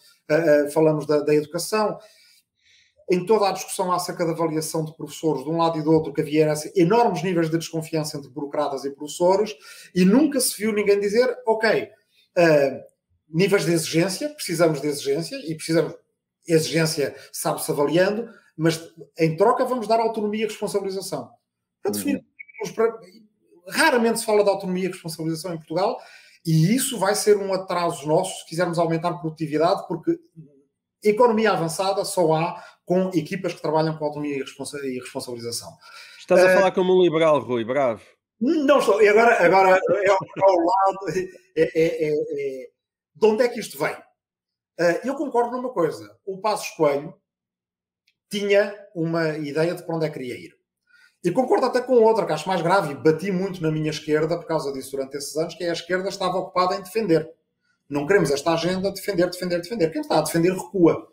[0.73, 1.99] falamos da, da educação
[3.11, 6.13] em toda a discussão acerca da avaliação de professores, de um lado e do outro,
[6.13, 9.55] que havia enormes níveis de desconfiança entre burocratas e professores,
[9.95, 11.89] e nunca se viu ninguém dizer, ok,
[12.39, 12.85] uh,
[13.29, 15.95] níveis de exigência, precisamos de exigência, e precisamos,
[16.47, 18.81] exigência sabe-se avaliando, mas
[19.19, 21.31] em troca vamos dar autonomia e responsabilização.
[21.83, 22.93] Para definir, uhum.
[23.69, 25.99] raramente se fala de autonomia e responsabilização em Portugal,
[26.45, 30.19] e isso vai ser um atraso nosso se quisermos aumentar a produtividade, porque
[31.03, 35.77] economia avançada só há com equipas que trabalham com autonomia e responsabilização.
[36.19, 38.01] Estás a uh, falar como um liberal, Rui, bravo.
[38.41, 39.01] Não estou.
[39.03, 40.99] E agora, agora é ao lado.
[41.57, 42.69] É, é, é, é,
[43.15, 43.95] de onde é que isto vem?
[44.79, 46.15] Uh, eu concordo numa coisa.
[46.25, 47.15] O Passos Coelho
[48.31, 50.55] tinha uma ideia de para onde é que queria ir.
[51.25, 54.37] E concordo até com outra, que acho mais grave, e bati muito na minha esquerda
[54.39, 57.29] por causa disso durante esses anos, que é a esquerda estava ocupada em defender.
[57.89, 59.91] Não queremos esta agenda defender, defender, defender.
[59.91, 61.09] Quem está a defender recua,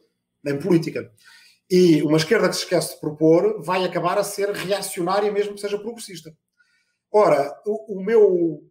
[0.45, 1.11] em política.
[1.69, 5.61] E uma esquerda que se esquece de propor vai acabar a ser reacionária, mesmo que
[5.61, 6.35] seja progressista.
[7.13, 8.63] Ora, o, o meu,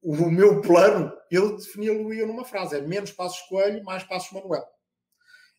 [0.00, 4.64] o meu plano, eu defini-lo numa frase: é menos passos Coelho, mais passos Manuel.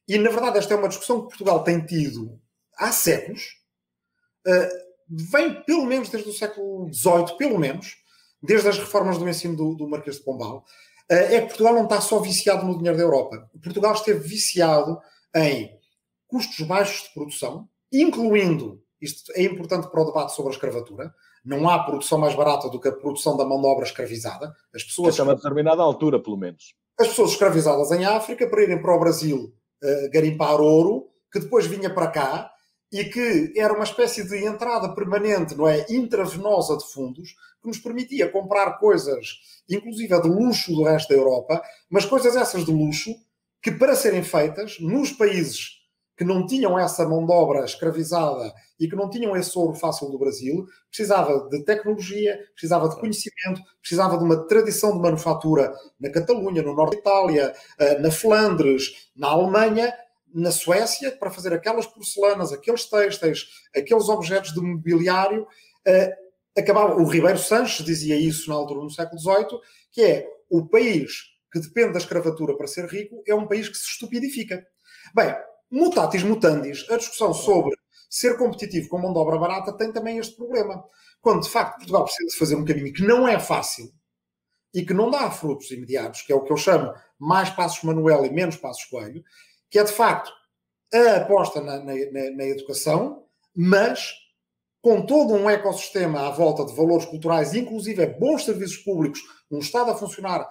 [0.07, 2.39] E, na verdade, esta é uma discussão que Portugal tem tido
[2.77, 3.57] há séculos,
[4.47, 7.97] uh, vem pelo menos desde o século XVIII, pelo menos,
[8.41, 11.83] desde as reformas do ensino do, do Marquês de Pombal, uh, é que Portugal não
[11.83, 13.51] está só viciado no dinheiro da Europa.
[13.61, 14.97] Portugal esteve viciado
[15.35, 15.77] em
[16.25, 21.13] custos baixos de produção, incluindo, isto é importante para o debate sobre a escravatura,
[21.47, 24.53] não há produção mais barata do que a produção da mão de obra escravizada.
[24.75, 25.17] As pessoas.
[25.17, 26.75] a uma determinada altura, pelo menos.
[26.99, 31.65] As pessoas escravizadas em África para irem para o Brasil uh, garimpar ouro, que depois
[31.65, 32.51] vinha para cá
[32.91, 35.85] e que era uma espécie de entrada permanente, não é?
[35.89, 37.29] Intravenosa de fundos,
[37.61, 42.65] que nos permitia comprar coisas, inclusive de luxo do resto da Europa, mas coisas essas
[42.65, 43.13] de luxo
[43.61, 45.76] que, para serem feitas nos países
[46.17, 50.09] que não tinham essa mão de obra escravizada e que não tinham esse ouro fácil
[50.09, 56.09] do Brasil, precisava de tecnologia, precisava de conhecimento, precisava de uma tradição de manufatura na
[56.09, 59.93] Catalunha, no norte da Itália, eh, na Flandres, na Alemanha,
[60.33, 65.47] na Suécia, para fazer aquelas porcelanas, aqueles têxteis, aqueles objetos de mobiliário.
[65.85, 66.17] Eh,
[66.57, 69.59] acabava, o Ribeiro Sanches dizia isso na altura, no século XVIII,
[69.91, 73.77] que é o país que depende da escravatura para ser rico é um país que
[73.77, 74.65] se estupidifica.
[75.15, 75.33] Bem,
[75.69, 77.75] Mutatis mutandis, a discussão sobre
[78.09, 80.83] ser competitivo com mão de obra barata tem também este problema.
[81.21, 83.91] Quando de facto Portugal precisa de fazer um caminho que não é fácil
[84.73, 88.25] e que não dá frutos imediatos, que é o que eu chamo mais passos Manuel
[88.25, 89.23] e menos passos Coelho,
[89.69, 90.31] que é de facto
[90.93, 91.93] a aposta na, na,
[92.35, 93.25] na educação,
[93.55, 94.13] mas
[94.81, 99.19] com todo um ecossistema à volta de valores culturais, inclusive bons serviços públicos,
[99.51, 100.47] um Estado a funcionar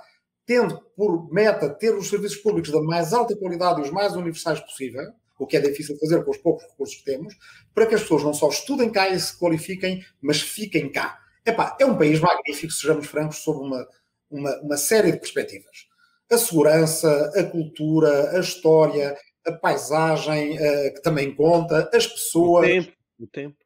[0.46, 4.61] tendo por meta ter os serviços públicos da mais alta qualidade e os mais universais
[4.61, 7.37] possível, o que é difícil fazer com os poucos recursos que temos,
[7.74, 11.18] para que as pessoas não só estudem cá e se qualifiquem, mas fiquem cá.
[11.44, 13.87] Epá, é um país magnífico, sejamos francos, sob uma,
[14.30, 15.87] uma, uma série de perspectivas.
[16.30, 22.66] A segurança, a cultura, a história, a paisagem, uh, que também conta, as pessoas.
[22.66, 22.92] O tempo.
[23.20, 23.65] O tempo.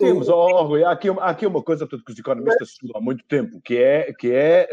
[0.00, 3.00] Mas oh, Rui, há, aqui, há aqui uma coisa portanto, que os economistas estudam há
[3.00, 4.68] muito tempo, que é, que é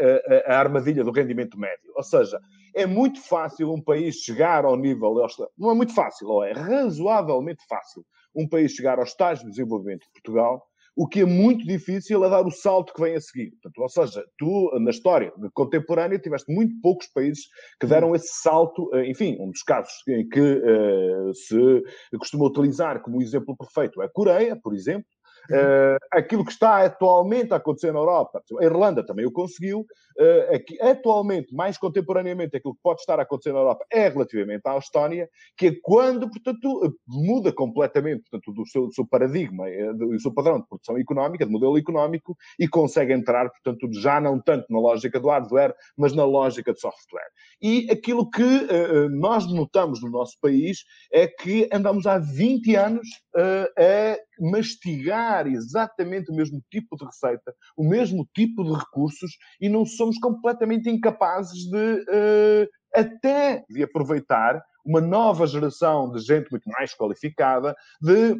[0.48, 1.92] a, a, armadilha do rendimento médio.
[1.94, 2.40] Ou seja,
[2.74, 5.14] é muito fácil um país chegar ao nível.
[5.56, 8.04] Não é muito fácil, ou é razoavelmente fácil
[8.34, 12.28] um país chegar ao estágio de desenvolvimento de Portugal o que é muito difícil é
[12.28, 13.50] dar o salto que vem a seguir.
[13.52, 17.46] Portanto, ou seja, tu, na história contemporânea, tiveste muito poucos países
[17.80, 18.90] que deram esse salto.
[18.94, 21.82] Eh, enfim, um dos casos em que uh, se
[22.18, 25.06] costuma utilizar como exemplo perfeito é a Coreia, por exemplo,
[25.50, 30.54] Uh, aquilo que está atualmente a acontecer na Europa, a Irlanda também o conseguiu, uh,
[30.54, 34.76] aqui, atualmente, mais contemporaneamente, aquilo que pode estar a acontecer na Europa é relativamente à
[34.76, 40.18] Estónia, que é quando, portanto, muda completamente portanto, do, seu, do seu paradigma, eh, do
[40.20, 44.66] seu padrão de produção económica, de modelo económico, e consegue entrar, portanto, já não tanto
[44.70, 47.28] na lógica do hardware, mas na lógica de software.
[47.60, 53.08] E aquilo que uh, nós notamos no nosso país é que andamos há 20 anos
[53.34, 59.84] a mastigar exatamente o mesmo tipo de receita, o mesmo tipo de recursos e não
[59.84, 66.94] somos completamente incapazes de uh, até de aproveitar uma nova geração de gente muito mais
[66.94, 68.36] qualificada, de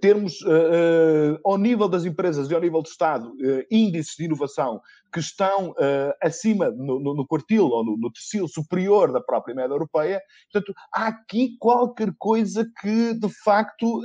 [0.00, 4.24] termos, uh, uh, ao nível das empresas e ao nível do Estado, uh, índices de
[4.24, 4.80] inovação
[5.12, 5.74] que estão
[6.22, 10.22] acima, no, no, no, quartil ou no, no superior da própria média europeia.
[10.52, 14.02] Portanto, há aqui qualquer coisa que, de facto,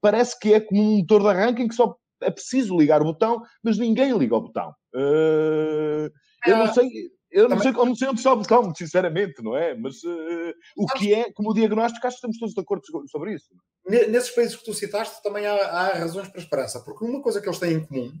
[0.00, 3.04] parece que é como um motor de arranque em que só é preciso ligar o
[3.04, 4.74] botão, mas ninguém liga o botão.
[4.92, 6.88] eu não sei...
[7.34, 9.74] Eu não, sei, eu não sei onde está o botão, sinceramente, não é?
[9.74, 13.34] Mas uh, o que é, como o diagnóstico, acho que estamos todos de acordo sobre
[13.34, 13.48] isso.
[13.84, 17.48] Nesses países que tu citaste, também há, há razões para esperança, porque uma coisa que
[17.48, 18.12] eles têm em comum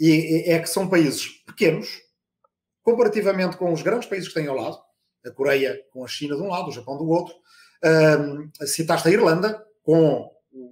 [0.00, 2.00] é, é, que são países pequenos,
[2.82, 4.78] comparativamente com os grandes países que têm ao lado,
[5.26, 7.34] a Coreia com a China de um lado, o Japão do outro.
[7.84, 10.30] Um, citaste a Irlanda, com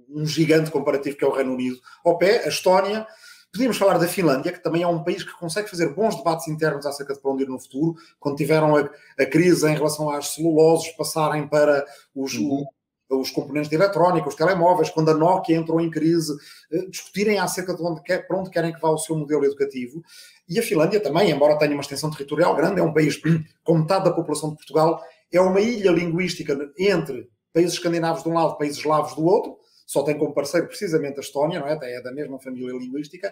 [0.09, 3.05] um gigante comparativo que é o Reino Unido ao pé, a Estónia,
[3.51, 6.85] Podíamos falar da Finlândia, que também é um país que consegue fazer bons debates internos
[6.85, 10.35] acerca de para onde ir no futuro, quando tiveram a, a crise em relação às
[10.35, 12.65] celuloses passarem para os, uhum.
[13.09, 16.33] o, os componentes de eletrónica, os telemóveis, quando a Nokia entrou em crise,
[16.71, 20.03] eh, discutirem acerca de onde quer, para onde querem que vá o seu modelo educativo.
[20.47, 23.19] E a Finlândia também, embora tenha uma extensão territorial grande, é um país
[23.63, 28.33] com metade da população de Portugal, é uma ilha linguística entre países escandinavos de um
[28.33, 31.71] lado, países eslavos do outro, só tem como parceiro precisamente a Estónia, não é?
[31.71, 33.31] Até é da mesma família linguística.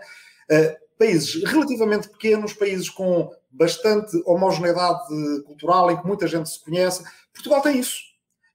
[0.49, 5.03] Uh, países relativamente pequenos, países com bastante homogeneidade
[5.45, 7.03] cultural, em que muita gente se conhece.
[7.33, 7.99] Portugal tem isso.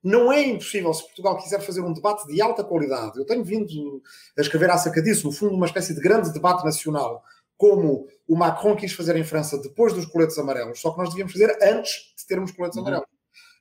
[0.03, 3.19] Não é impossível, se Portugal quiser fazer um debate de alta qualidade.
[3.19, 4.03] Eu tenho vindo
[4.37, 7.23] a escrever acerca disso, no fundo, uma espécie de grande debate nacional,
[7.59, 11.35] como o Macron quis fazer em França depois dos coletes amarelos, só que nós devíamos
[11.35, 12.87] fazer antes de termos coletes uhum.
[12.87, 13.09] amarelos.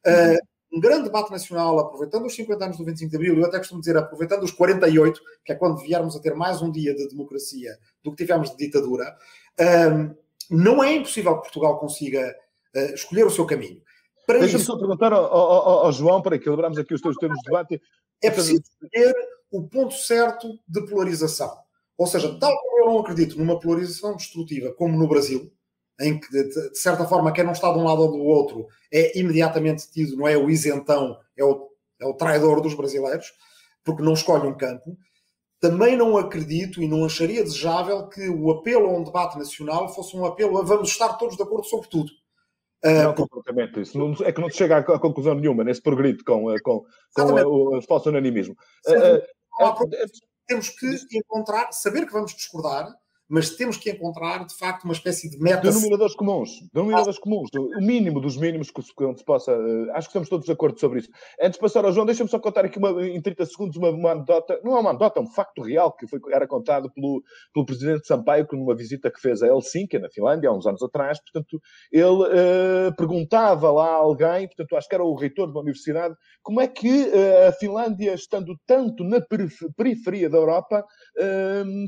[0.07, 0.39] Uh,
[0.71, 3.79] um grande debate nacional, aproveitando os 50 anos do 25 de Abril, eu até costumo
[3.79, 7.77] dizer, aproveitando os 48, que é quando viermos a ter mais um dia de democracia
[8.03, 9.15] do que tivemos de ditadura,
[9.59, 10.15] um,
[10.49, 12.35] não é impossível que Portugal consiga
[12.75, 13.81] uh, escolher o seu caminho.
[14.27, 17.81] Deixa-me só perguntar ao, ao, ao, João, para equilibrarmos aqui os teus termos de debate.
[18.21, 19.15] É preciso escolher
[19.51, 21.51] o ponto certo de polarização.
[21.97, 25.51] Ou seja, tal como eu não acredito numa polarização destrutiva como no Brasil,
[25.99, 29.17] em que, de, certa forma, quem não está de um lado ou do outro é
[29.19, 33.33] imediatamente tido, não é o isentão, é o, é o traidor dos brasileiros,
[33.83, 34.97] porque não escolhe um campo.
[35.59, 40.15] Também não acredito e não acharia desejável que o apelo a um debate nacional fosse
[40.15, 42.09] um apelo a vamos estar todos de acordo sobre tudo.
[42.81, 43.97] Não, uh, completamente isso.
[43.97, 47.21] Não, é que não se chega a, conclusão nenhuma nesse progresso com, eh, com, com
[47.23, 48.55] o, o falso unanimismo.
[48.87, 49.17] Uh,
[49.65, 49.75] uh,
[50.47, 52.87] temos que encontrar, saber que vamos discordar,
[53.29, 55.61] mas temos que encontrar, de facto, uma espécie de meta.
[55.61, 56.49] Denominadores comuns.
[56.73, 57.21] Denominadores ah.
[57.21, 57.49] comuns.
[57.53, 59.55] O mínimo dos mínimos que se, que se possa.
[59.55, 61.09] Uh, acho que estamos todos de acordo sobre isso.
[61.39, 64.11] Antes de passar ao João, deixa-me só contar aqui uma, em 30 segundos uma, uma
[64.13, 64.59] anedota.
[64.63, 67.21] Não é uma anedota, é um facto real que foi, era contado pelo,
[67.53, 71.19] pelo presidente Sampaio numa visita que fez a Helsinki, na Finlândia, há uns anos atrás.
[71.21, 71.61] Portanto,
[71.91, 76.15] ele uh, perguntava lá a alguém, portanto, acho que era o reitor de uma universidade,
[76.41, 79.19] como é que uh, a Finlândia, estando tanto na
[79.77, 80.83] periferia da Europa,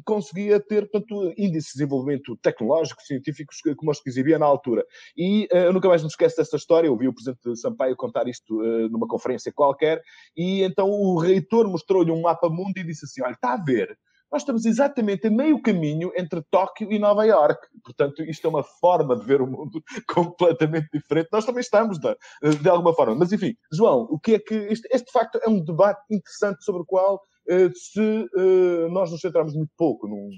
[0.05, 4.85] conseguia ter, portanto, índices de desenvolvimento tecnológico, os que exibia na altura.
[5.15, 8.27] E uh, eu nunca mais me esqueço desta história, eu vi o Presidente Sampaio contar
[8.27, 10.01] isto uh, numa conferência qualquer,
[10.35, 13.97] e então o reitor mostrou-lhe um mapa mundo e disse assim, olha, está a ver,
[14.31, 17.67] nós estamos exatamente a meio caminho entre Tóquio e Nova York.
[17.83, 21.27] Portanto, isto é uma forma de ver o mundo completamente diferente.
[21.33, 22.15] Nós também estamos, de,
[22.61, 23.13] de alguma forma.
[23.13, 24.55] Mas, enfim, João, o que é que...
[24.55, 29.11] Este, este, de facto, é um debate interessante sobre o qual, uh, se uh, nós
[29.11, 30.29] nos centramos muito pouco num,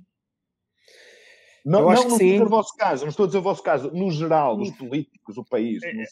[1.66, 2.39] não, eu não que sim.
[2.39, 5.45] no vosso caso, não estou a dizer o vosso caso, no geral, dos políticos, o
[5.45, 5.82] país.
[5.84, 6.05] É, é,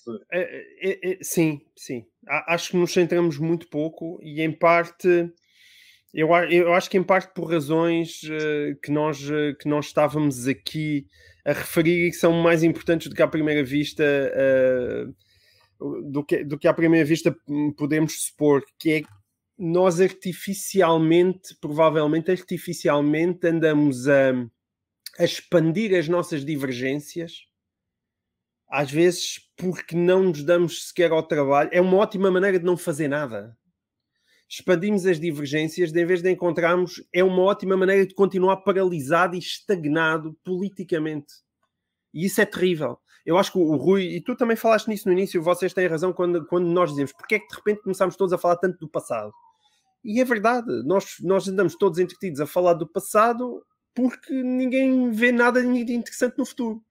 [0.81, 2.05] é, é, sim, sim.
[2.47, 5.31] Acho que nos centramos muito pouco e, em parte,
[6.13, 10.47] Eu, eu acho que em parte por razões uh, que, nós, uh, que nós estávamos
[10.47, 11.07] aqui
[11.45, 16.43] a referir e que são mais importantes do que à primeira vista uh, do, que,
[16.43, 17.35] do que à primeira vista
[17.77, 19.01] podemos supor, que é
[19.57, 24.33] nós artificialmente, provavelmente artificialmente, andamos a,
[25.21, 27.45] a expandir as nossas divergências
[28.71, 31.69] às vezes porque não nos damos sequer ao trabalho.
[31.73, 33.55] É uma ótima maneira de não fazer nada.
[34.49, 39.35] Expandimos as divergências, de, em vez de encontrarmos, é uma ótima maneira de continuar paralisado
[39.35, 41.33] e estagnado politicamente.
[42.13, 42.97] E isso é terrível.
[43.25, 46.11] Eu acho que o Rui, e tu também falaste nisso no início, vocês têm razão
[46.11, 48.89] quando, quando nós dizemos porque é que de repente começamos todos a falar tanto do
[48.89, 49.31] passado.
[50.03, 53.63] E é verdade, nós, nós andamos todos entretidos a falar do passado
[53.93, 56.83] porque ninguém vê nada de interessante no futuro.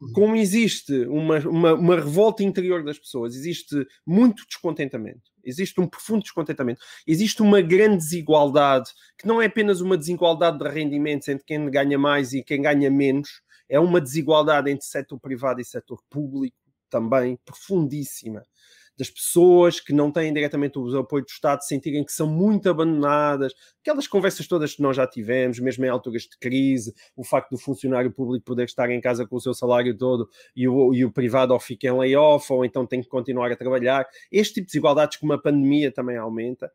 [0.00, 0.12] Uhum.
[0.12, 6.22] como existe uma, uma, uma, revolta interior das pessoas, existe muito descontentamento, existe um profundo
[6.22, 11.68] descontentamento, existe uma grande desigualdade, que não é apenas uma desigualdade de rendimentos entre quem
[11.68, 16.56] ganha mais e quem ganha menos, é uma desigualdade entre setor privado e setor público
[16.88, 18.44] também profundíssima
[18.98, 23.54] das pessoas que não têm diretamente o apoio do Estado sentirem que são muito abandonadas,
[23.80, 27.58] aquelas conversas todas que nós já tivemos, mesmo em alturas de crise, o facto do
[27.58, 31.12] funcionário público poder estar em casa com o seu salário todo e o, e o
[31.12, 34.04] privado ou fica em layoff ou então tem que continuar a trabalhar.
[34.32, 36.70] Este tipo de desigualdades que uma pandemia também aumenta.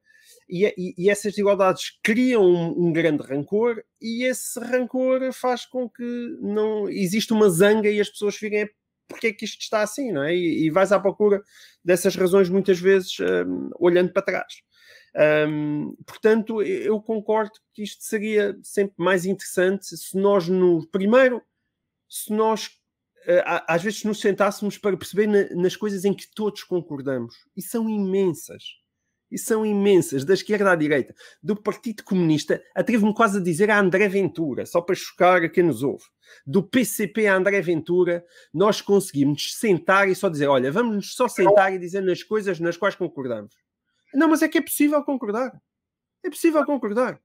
[0.49, 5.89] E, e, e, essas desigualdades criam um, um, grande rancor e esse rancor faz com
[5.89, 8.69] que não exista uma zanga e as pessoas fiquem
[9.07, 10.35] porque é que isto está assim, não é?
[10.35, 11.41] E, e vais à procura
[11.83, 14.53] dessas razões muitas vezes um, olhando para trás.
[15.47, 21.41] Um, portanto, eu concordo que isto seria sempre mais interessante se nós, no primeiro,
[22.09, 22.67] se nós
[23.27, 27.61] uh, às vezes nos sentássemos para perceber na, nas coisas em que todos concordamos, e
[27.61, 28.82] são imensas
[29.33, 33.79] e são imensas, da esquerda à direita, do Partido Comunista, atrevo-me quase a dizer a
[33.79, 36.05] André Ventura, só para chocar a quem nos ouve,
[36.45, 38.23] do PCP a André Ventura,
[38.53, 42.77] nós conseguimos sentar e só dizer: olha, vamos só sentar e dizer nas coisas nas
[42.77, 43.55] quais concordamos.
[44.13, 45.51] Não, mas é que é possível concordar.
[46.23, 47.19] É possível concordar.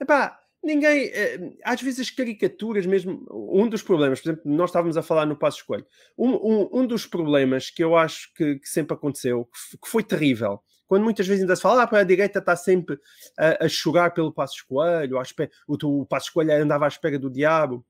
[0.00, 1.06] Epá, ninguém.
[1.06, 3.26] Eh, às vezes as caricaturas, mesmo.
[3.30, 5.86] Um dos problemas, por exemplo, nós estávamos a falar no Passo Escolho.
[6.16, 9.48] Um, um, um dos problemas que eu acho que, que sempre aconteceu,
[9.82, 12.98] que foi terrível, quando muitas vezes ainda se fala, ah, para a direita está sempre
[13.38, 15.18] a, a chorar pelo Passo Escolho,
[15.66, 17.84] o, o Passo Escolho andava à espera do diabo.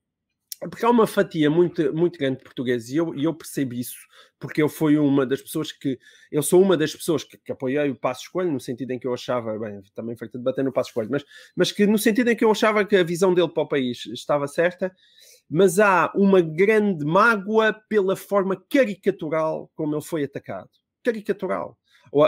[0.61, 3.99] Porque há uma fatia muito, muito grande de portugueses e eu, eu percebo isso,
[4.39, 5.99] porque eu fui uma das pessoas que
[6.31, 9.07] eu sou uma das pessoas que, que apoiei o Passo Escolho, no sentido em que
[9.07, 11.25] eu achava, bem, também foi de bater no Passo Escolho, mas,
[11.55, 14.07] mas que no sentido em que eu achava que a visão dele para o país
[14.07, 14.95] estava certa,
[15.51, 20.71] mas há uma grande mágoa pela forma caricatural como ele foi atacado.
[21.03, 21.77] Caricatural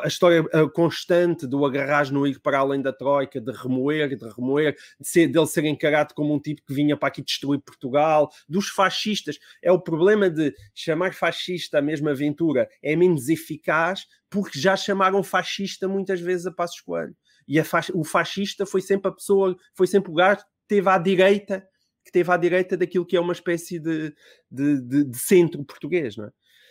[0.03, 4.77] a história constante do agarrar no ir para além da Troika, de remoer, de remoer,
[5.01, 8.69] de ser, dele ser encarado como um tipo que vinha para aqui destruir Portugal, dos
[8.69, 9.39] fascistas.
[9.63, 15.23] É o problema de chamar fascista a mesma aventura é menos eficaz porque já chamaram
[15.23, 17.17] fascista muitas vezes a Passos Coelho.
[17.47, 17.61] E
[17.95, 21.67] o fascista foi sempre a pessoa, foi sempre o gajo que teve à direita,
[22.05, 24.13] que teve à direita daquilo que é uma espécie de,
[24.51, 26.31] de, de, de centro português, não é?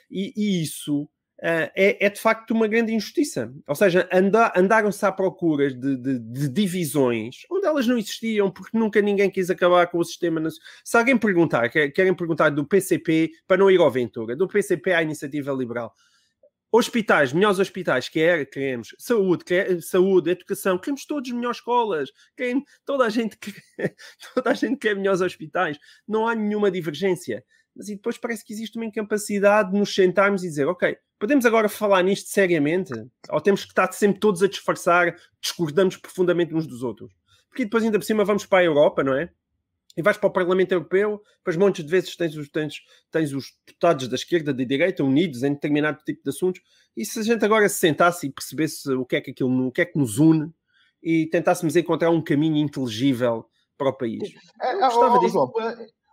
[0.09, 1.09] E, e isso
[1.41, 3.53] é, é, de facto uma grande injustiça.
[3.67, 8.77] Ou seja, anda, andaram-se à procura de, de, de, divisões onde elas não existiam, porque
[8.77, 10.41] nunca ninguém quis acabar com o sistema.
[10.83, 15.03] Se alguém perguntar, querem perguntar do PCP para não ir ao Ventura, do PCP à
[15.03, 15.93] Iniciativa Liberal,
[16.71, 23.05] hospitais, melhores hospitais, quer, queremos saúde, quer, saúde, educação, queremos todos melhores escolas, queremos, toda,
[23.05, 23.53] a gente quer,
[24.33, 25.77] toda a gente quer melhores hospitais,
[26.07, 27.43] não há nenhuma divergência
[27.75, 31.45] mas e depois parece que existe uma incapacidade de nos sentarmos e dizer, ok, podemos
[31.45, 32.93] agora falar nisto seriamente?
[33.29, 37.11] Ou temos que estar sempre todos a disfarçar, discordamos profundamente uns dos outros?
[37.49, 39.29] Porque depois ainda por cima vamos para a Europa, não é?
[39.97, 43.53] E vais para o Parlamento Europeu, depois montes de vezes tens os, tens, tens os
[43.65, 46.61] deputados da esquerda, da direita, unidos em determinado tipo de assuntos.
[46.97, 49.71] E se a gente agora se sentasse e percebesse o que é que aquilo, o
[49.71, 50.51] que é que nos une
[51.01, 53.45] e tentássemos encontrar um caminho inteligível
[53.77, 54.33] para o país.
[54.61, 55.53] É, Eu gostava oh, disso.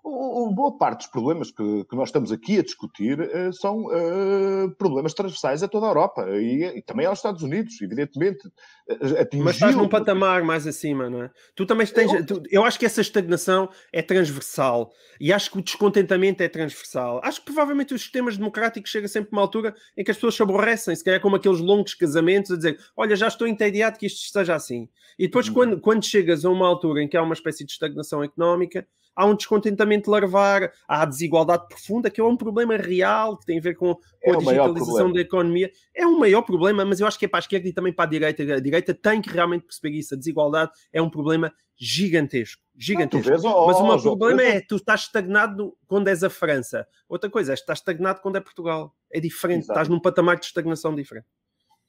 [0.05, 4.75] O, boa parte dos problemas que, que, nós estamos aqui a discutir uh, são uh,
[4.77, 8.49] problemas transversais a toda a Europa e, e, também aos Estados Unidos, evidentemente.
[8.91, 11.31] Uh, Mas estás num patamar mais acima, não é?
[11.55, 12.13] Tu também tens.
[12.13, 12.27] Eu...
[12.27, 14.91] Tu, eu acho que essa estagnação é transversal
[15.21, 17.21] e acho que o descontentamento é transversal.
[17.23, 20.35] Acho que provavelmente os sistemas democráticos chegam sempre a uma altura em que as pessoas
[20.35, 24.07] se aborrecem, se calhar como aqueles longos casamentos, a dizer: Olha, já estou entediado que
[24.07, 24.89] isto esteja assim.
[25.17, 25.55] E depois, uhum.
[25.55, 28.85] quando, quando chegas a uma altura em que há uma espécie de estagnação económica
[29.15, 33.59] há um descontentamento larvar, há a desigualdade profunda, que é um problema real, que tem
[33.59, 35.71] a ver com, com é a digitalização da economia.
[35.95, 38.05] É um maior problema, mas eu acho que é para a esquerda e também para
[38.05, 38.43] a direita.
[38.43, 40.15] A direita tem que realmente perceber isso.
[40.15, 42.63] A desigualdade é um problema gigantesco.
[42.77, 43.29] Gigantesco.
[43.29, 46.87] Não, vês, oh, mas o meu problema é tu estás estagnado quando és a França.
[47.09, 48.95] Outra coisa é estás estagnado quando é Portugal.
[49.11, 49.73] É diferente, Exato.
[49.73, 51.27] estás num patamar de estagnação diferente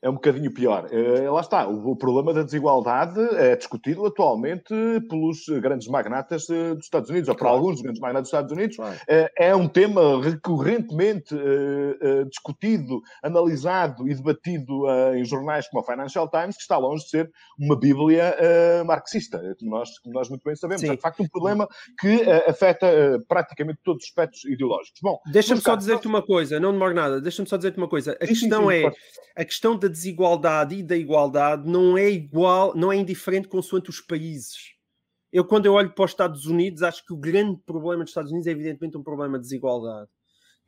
[0.03, 0.89] é um bocadinho pior.
[0.91, 4.73] Uh, lá está, o, o, problema da desigualdade é discutido atualmente
[5.09, 8.77] pelos grandes magnatas uh, dos Estados Unidos, ou por alguns grandes magnatas dos Estados Unidos.
[8.77, 11.33] Uh, é um tema recorrentemente
[12.29, 14.85] discutido, analisado e debatido
[15.15, 18.35] em jornais como o Financial Times, que está longe de ser uma bíblia
[18.85, 20.81] marxista, como nós, como nós muito bem sabemos.
[20.81, 20.89] Sim.
[20.89, 21.67] É, de facto, um problema
[21.99, 22.87] que afeta
[23.27, 24.99] praticamente todos os aspectos ideológicos.
[25.01, 28.17] Bom, deixa-me só dizer-te uma coisa, não demoro nada, deixa-me só dizer-te uma coisa.
[28.19, 28.91] A sim, questão sim, é,
[29.35, 34.01] a questão da desigualdade e da igualdade não é igual, não é indiferente consoante os
[34.01, 34.73] países.
[35.31, 38.31] Eu, quando eu olho para os Estados Unidos, acho que o grande problema dos Estados
[38.31, 40.09] Unidos é evidentemente um problema de desigualdade.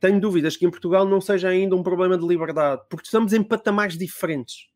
[0.00, 3.42] Tenho dúvidas que em Portugal não seja ainda um problema de liberdade, porque estamos em
[3.42, 4.66] patamares diferentes.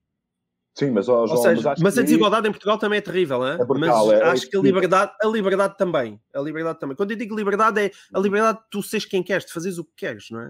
[0.78, 3.44] Sim, mas, oh, João, Ou seja, mas, mas a desigualdade em Portugal também é terrível,
[3.46, 3.58] hein?
[3.60, 6.96] é brutal, mas é, acho é, que a liberdade, a liberdade também, a liberdade também.
[6.96, 9.84] Quando eu digo liberdade é a liberdade de tu seres quem queres, de fazeres o
[9.84, 10.48] que queres, não é?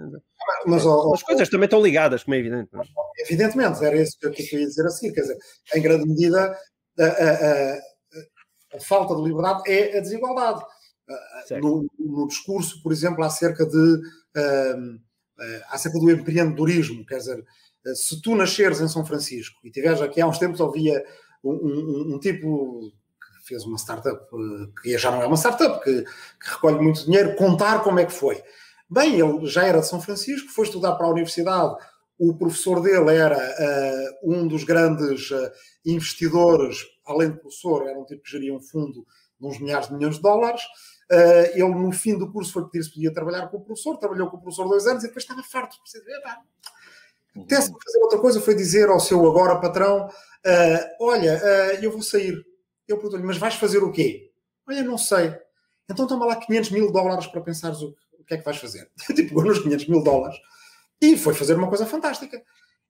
[0.66, 2.68] Mas, oh, As coisas oh, também estão ligadas, como é evidente.
[2.74, 3.22] É?
[3.22, 5.38] Evidentemente, era isso que eu queria dizer a seguir, quer dizer,
[5.74, 6.56] em grande medida
[6.98, 10.60] a, a, a, a falta de liberdade é a desigualdade.
[11.60, 15.00] No, no, discurso, por exemplo, acerca de uh,
[15.70, 17.44] acerca do empreendedorismo, quer dizer, eh,
[17.94, 21.02] se tu nasceres em São Francisco e tiveres aqui há uns tempos ouvia
[21.42, 25.82] um, um, um tipo que fez uma startup, eh, que já não é uma startup,
[25.82, 28.42] que, que, recolhe muito dinheiro, contar como é que foi.
[28.88, 31.74] Bem, ele já era de São Francisco, foi estudar para a universidade,
[32.18, 35.50] o professor dele era uh, um dos grandes uh,
[35.86, 39.06] investidores, além de professor, era um tipo que geria um fundo
[39.40, 40.60] de uns milhares de milhões de dólares.
[41.10, 44.28] Uh, ele, no fim do curso, foi pedir se podia trabalhar com o professor, trabalhou
[44.28, 45.90] com o professor dois anos e depois estava farto de
[47.34, 51.90] perceber, Tesse fazer outra coisa, foi dizer ao seu agora patrão: uh, Olha, uh, eu
[51.90, 52.34] vou sair.
[52.86, 54.30] Eu pergunto-lhe, mas vais fazer o quê?
[54.68, 55.34] Olha, não sei.
[55.88, 58.90] Então toma lá 500 mil dólares para pensares o, o que é que vais fazer.
[59.14, 60.38] tipo, pegou nos 500 mil dólares
[61.00, 62.42] e foi fazer uma coisa fantástica.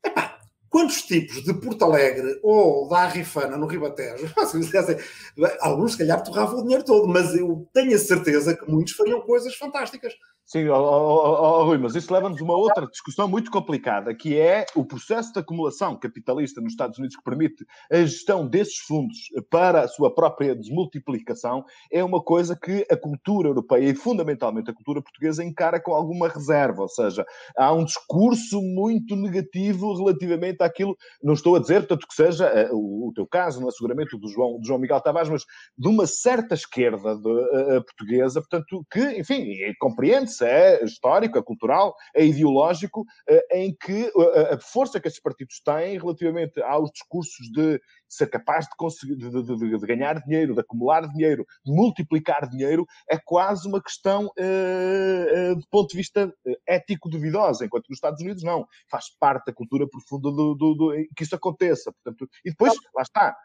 [0.04, 0.39] Epá,
[0.70, 4.32] quantos tipos de Porto Alegre ou da Arrifana no Ribatejo,
[5.60, 9.20] alguns se calhar torravam o dinheiro todo, mas eu tenho a certeza que muitos fariam
[9.20, 10.14] coisas fantásticas.
[10.50, 14.36] Sim, oh, oh, oh, Rui, mas isso leva-nos a uma outra discussão muito complicada, que
[14.36, 19.16] é o processo de acumulação capitalista nos Estados Unidos que permite a gestão desses fundos
[19.48, 24.74] para a sua própria desmultiplicação, é uma coisa que a cultura europeia e fundamentalmente a
[24.74, 27.24] cultura portuguesa encara com alguma reserva, ou seja,
[27.56, 33.08] há um discurso muito negativo relativamente àquilo, não estou a dizer, tanto que seja uh,
[33.08, 33.70] o, teu caso, não é?
[33.70, 35.44] Seguramente o do João, do João Miguel Tavares, mas
[35.76, 41.94] de uma certa esquerda de, uh, portuguesa, portanto, que, enfim, compreende-se é histórico, é cultural,
[42.14, 47.50] é ideológico, eh, em que eh, a força que esses partidos têm relativamente aos discursos
[47.52, 47.80] de
[48.10, 52.84] ser capaz de conseguir de, de, de, ganhar dinheiro, de acumular dinheiro, de multiplicar dinheiro,
[53.08, 56.32] é quase uma questão uh, uh, de ponto de vista
[56.66, 58.66] ético duvidosa, enquanto nos Estados Unidos não.
[58.90, 61.92] Faz parte da cultura profunda do, do, do que isso aconteça.
[61.92, 63.36] Portanto, e depois, lá está,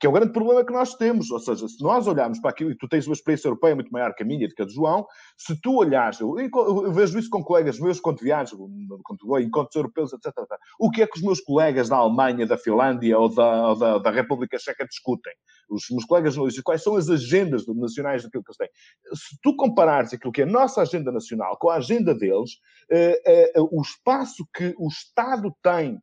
[0.00, 1.30] que é o grande problema que nós temos.
[1.30, 4.14] Ou seja, se nós olharmos para aquilo, e tu tens uma experiência europeia muito maior
[4.14, 7.30] que a minha e que a do João, se tu olhares, eu, eu, vejo isso
[7.30, 8.56] com colegas meus quando viajo,
[9.04, 12.46] quando vou encontros europeus, etc, etc, O que é que os meus colegas da Alemanha,
[12.46, 15.32] da Finlândia ou da, ou da, da República Checa discutem?
[15.68, 18.70] Os meus colegas jornalistas, quais são as agendas nacionais daquilo que eles têm?
[19.14, 22.58] Se tu comparares aquilo que é a nossa agenda nacional com a agenda deles,
[23.72, 26.00] o espaço que o Estado tem,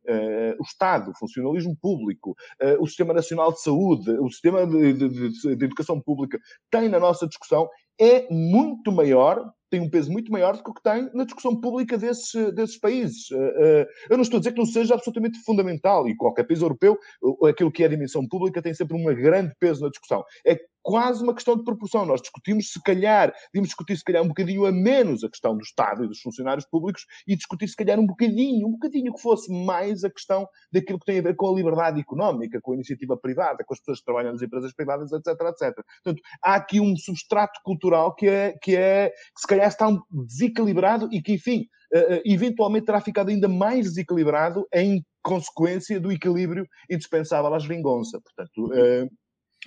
[0.58, 2.34] o Estado, o funcionalismo público,
[2.78, 6.38] o Sistema Nacional de Saúde, o Sistema de, de, de, de Educação Pública
[6.70, 10.74] tem na nossa discussão é muito maior, tem um peso muito maior do que o
[10.74, 13.28] que tem na discussão pública desses, desses países.
[13.32, 16.62] Eh, eh, eu não estou a dizer que não seja absolutamente fundamental, e qualquer país
[16.62, 16.96] europeu,
[17.44, 20.22] aquilo que é a dimensão pública tem sempre um grande peso na discussão.
[20.46, 22.04] É quase uma questão de proporção.
[22.04, 25.62] Nós discutimos, se calhar, devíamos discutir, se calhar, um bocadinho a menos a questão do
[25.62, 29.50] Estado e dos funcionários públicos e discutir, se calhar, um bocadinho, um bocadinho que fosse
[29.50, 33.16] mais a questão daquilo que tem a ver com a liberdade económica, com a iniciativa
[33.16, 35.74] privada, com as pessoas que trabalham nas empresas privadas, etc, etc.
[36.04, 41.08] Portanto, há aqui um substrato cultural que é, que é, que se calhar está desequilibrado
[41.10, 46.66] e que, enfim, eh, eh, eventualmente terá ficado ainda mais desequilibrado em consequência do equilíbrio
[46.90, 48.20] indispensável à geringonça.
[48.20, 49.08] Portanto, eh,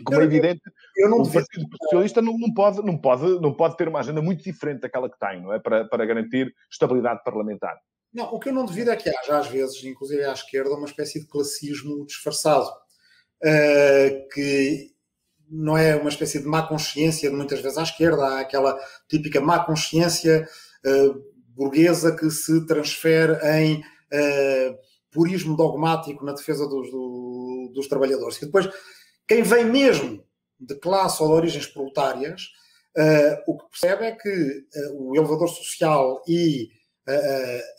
[0.03, 0.61] como é evidente,
[0.95, 4.21] eu não o Partido Socialista não, não, pode, não, pode, não pode ter uma agenda
[4.21, 5.59] muito diferente daquela que tem, não é?
[5.59, 7.77] Para, para garantir estabilidade parlamentar.
[8.13, 10.87] Não, o que eu não devido é que haja, às vezes, inclusive à esquerda, uma
[10.87, 12.69] espécie de classismo disfarçado.
[13.43, 14.91] Uh, que
[15.49, 18.77] não é uma espécie de má consciência de muitas vezes à esquerda, há aquela
[19.07, 20.47] típica má consciência
[20.85, 21.23] uh,
[21.55, 24.77] burguesa que se transfere em uh,
[25.11, 28.37] purismo dogmático na defesa dos, do, dos trabalhadores.
[28.37, 28.69] E depois,
[29.27, 30.23] quem vem mesmo
[30.59, 32.43] de classe ou de origens proletárias,
[32.97, 36.69] uh, o que percebe é que o elevador social e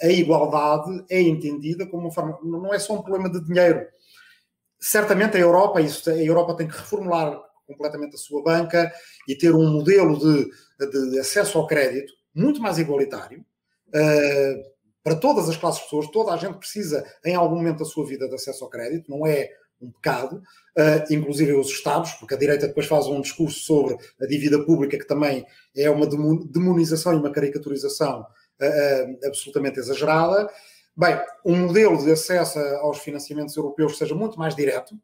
[0.01, 3.87] a igualdade é entendida como uma forma, não é só um problema de dinheiro.
[4.81, 8.91] Certamente a Europa, isso, a Europa tem que reformular completamente a sua banca
[9.29, 10.51] e ter um modelo de,
[11.11, 13.45] de acesso ao crédito muito mais igualitário
[13.89, 14.63] uh,
[15.03, 16.11] para todas as classes de pessoas.
[16.11, 19.27] Toda a gente precisa, em algum momento da sua vida, de acesso ao crédito, não
[19.27, 19.51] é
[19.81, 20.37] um pecado,
[20.77, 24.99] uh, inclusive os Estados, porque a direita depois faz um discurso sobre a dívida pública,
[24.99, 30.49] que também é uma demonização e uma caricaturização uh, absolutamente exagerada.
[30.97, 34.95] Bem, um modelo de acesso aos financiamentos europeus seja muito mais direto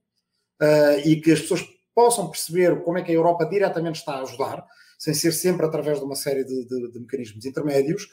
[0.60, 1.64] uh, e que as pessoas
[1.94, 4.66] possam perceber como é que a Europa diretamente está a ajudar,
[4.98, 8.04] sem ser sempre através de uma série de, de, de mecanismos intermédios,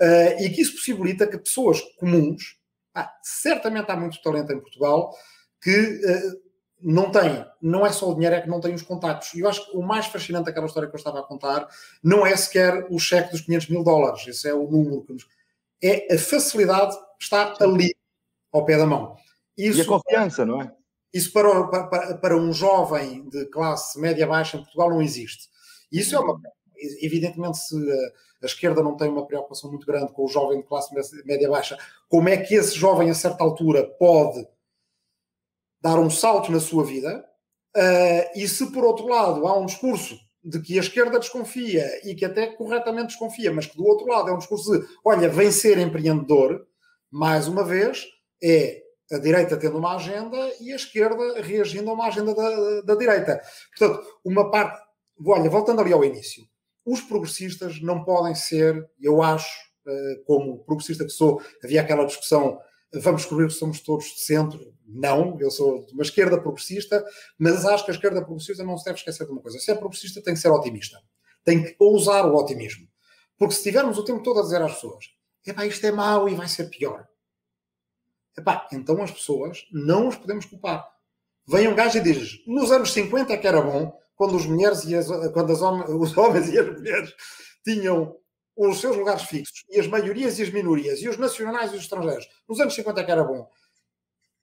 [0.00, 2.58] uh, e que isso possibilita que pessoas comuns,
[2.94, 5.14] ah, certamente há muito talento em Portugal,
[5.60, 6.40] que uh,
[6.82, 9.34] não tem, não é só o dinheiro, é que não tem os contactos.
[9.34, 11.68] E eu acho que o mais fascinante daquela história que eu estava a contar
[12.02, 15.26] não é sequer o cheque dos 500 mil dólares, esse é o número que nos.
[15.82, 17.94] É a facilidade está ali,
[18.52, 19.16] ao pé da mão.
[19.56, 20.72] Isso, e a confiança, não é?
[21.12, 25.48] Isso para, para, para um jovem de classe média-baixa em Portugal não existe.
[25.90, 26.40] Isso é uma.
[27.02, 30.66] Evidentemente, se a, a esquerda não tem uma preocupação muito grande com o jovem de
[30.66, 30.94] classe
[31.24, 31.76] média-baixa,
[32.08, 34.46] como é que esse jovem, a certa altura, pode
[35.80, 37.24] dar um salto na sua vida,
[37.76, 42.14] uh, e se por outro lado há um discurso de que a esquerda desconfia e
[42.14, 45.50] que até corretamente desconfia, mas que do outro lado é um discurso de olha, vem
[45.50, 46.66] ser empreendedor,
[47.10, 48.06] mais uma vez,
[48.42, 52.94] é a direita tendo uma agenda e a esquerda reagindo a uma agenda da, da
[52.94, 53.40] direita.
[53.76, 54.80] Portanto, uma parte.
[55.26, 56.44] Olha, voltando ali ao início,
[56.86, 59.50] os progressistas não podem ser, eu acho,
[59.86, 62.58] eh, como progressista que sou, havia aquela discussão
[62.94, 64.74] vamos descobrir que somos todos de centro.
[64.92, 67.04] Não, eu sou de uma esquerda progressista,
[67.38, 69.58] mas acho que a esquerda progressista não se deve esquecer de uma coisa.
[69.58, 70.98] Se é progressista, tem que ser otimista.
[71.44, 72.86] Tem que ousar o otimismo.
[73.38, 75.06] Porque se estivermos o tempo todo a dizer às pessoas
[75.46, 77.06] epá, isto é mau e vai ser pior,
[78.36, 80.86] epá, então as pessoas não os podemos culpar.
[81.46, 84.84] Vem um gajo e diz nos anos 50 é que era bom, quando, as mulheres
[84.84, 87.14] e as, quando as os homens e as mulheres
[87.64, 88.16] tinham
[88.54, 91.82] os seus lugares fixos, e as maiorias e as minorias, e os nacionais e os
[91.82, 93.48] estrangeiros, nos anos 50 é que era bom.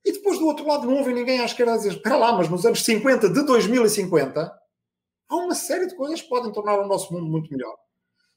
[0.08, 2.48] E depois do outro lado não houve ninguém à esquerda a dizer, espera lá, mas
[2.48, 4.58] nos anos 50 de 2050
[5.30, 7.76] há uma série de coisas que podem tornar o nosso mundo muito melhor.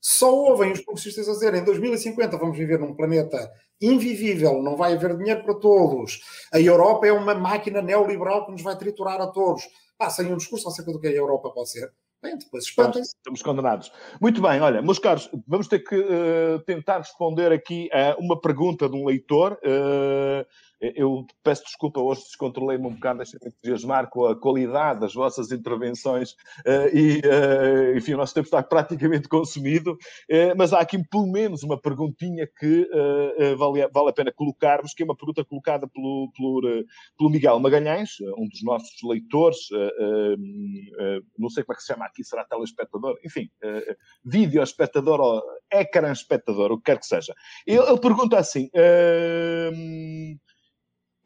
[0.01, 3.49] Só ouvem os progressistas a dizer em 2050 vamos viver num planeta
[3.81, 6.19] invivível, não vai haver dinheiro para todos.
[6.53, 9.63] A Europa é uma máquina neoliberal que nos vai triturar a todos.
[9.97, 11.89] Pá, sem um discurso acerca do que a Europa pode ser.
[12.21, 13.15] Bem, depois espantem-se.
[13.17, 13.93] Estamos condenados.
[14.21, 18.89] Muito bem, olha, meus caros, vamos ter que uh, tentar responder aqui a uma pergunta
[18.89, 19.53] de um leitor.
[19.65, 20.45] Uh,
[20.81, 26.33] eu peço desculpa, hoje descontrolei-me um bocado, deixei-me entusiasmar com a qualidade das vossas intervenções
[26.67, 31.27] uh, e, uh, enfim, o nosso tempo está praticamente consumido, uh, mas há aqui pelo
[31.27, 32.89] menos uma perguntinha que
[33.59, 36.85] vale, vale a pena colocarmos, que é uma pergunta colocada pelo, pelo,
[37.17, 39.69] pelo Miguel Magalhães, um dos nossos leitores,
[41.39, 43.49] não sei como é que se chama aqui, será telespectador, enfim,
[44.25, 47.35] vídeo espectador ou ecrã espectador, o que quer que seja.
[47.67, 48.71] Ele, ele pergunta assim.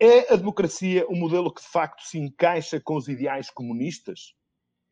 [0.04, 4.34] É a democracia um modelo que de facto se encaixa com os ideais comunistas?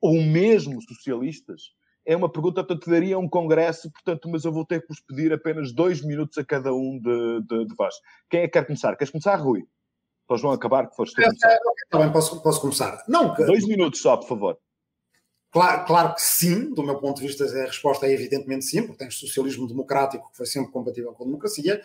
[0.01, 1.65] Ou mesmo socialistas?
[2.07, 5.31] É uma pergunta, portanto, daria um congresso, portanto, mas eu vou ter que vos pedir
[5.31, 7.95] apenas dois minutos a cada um de, de, de vós.
[8.31, 8.97] Quem é que quer começar?
[8.97, 9.67] Queres começar, Rui?
[10.23, 11.59] Depois vão acabar que foste começar.
[11.91, 13.05] Também posso, posso começar.
[13.07, 13.45] Não, que...
[13.45, 14.59] Dois minutos só, por favor.
[15.51, 19.05] Claro, claro que sim, do meu ponto de vista a resposta é evidentemente sim, porque
[19.05, 21.83] tens socialismo democrático que foi sempre compatível com a democracia,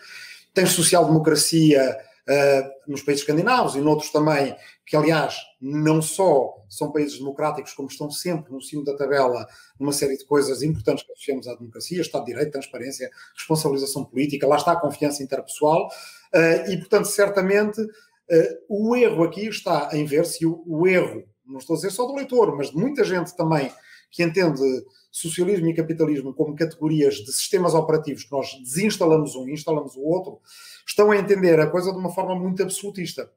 [0.54, 4.54] tens social-democracia uh, nos países escandinavos e noutros também,
[4.86, 9.46] que aliás não só são países democráticos, como estão sempre no cimo da tabela
[9.80, 14.46] numa série de coisas importantes que associamos à democracia, Estado de Direito, transparência, responsabilização política,
[14.46, 20.04] lá está a confiança interpessoal, uh, e portanto, certamente, uh, o erro aqui está em
[20.04, 23.02] ver se o, o erro, não estou a dizer só do leitor, mas de muita
[23.02, 23.72] gente também
[24.10, 24.62] que entende
[25.10, 30.02] socialismo e capitalismo como categorias de sistemas operativos que nós desinstalamos um e instalamos o
[30.02, 30.40] outro,
[30.86, 33.30] estão a entender a coisa de uma forma muito absolutista.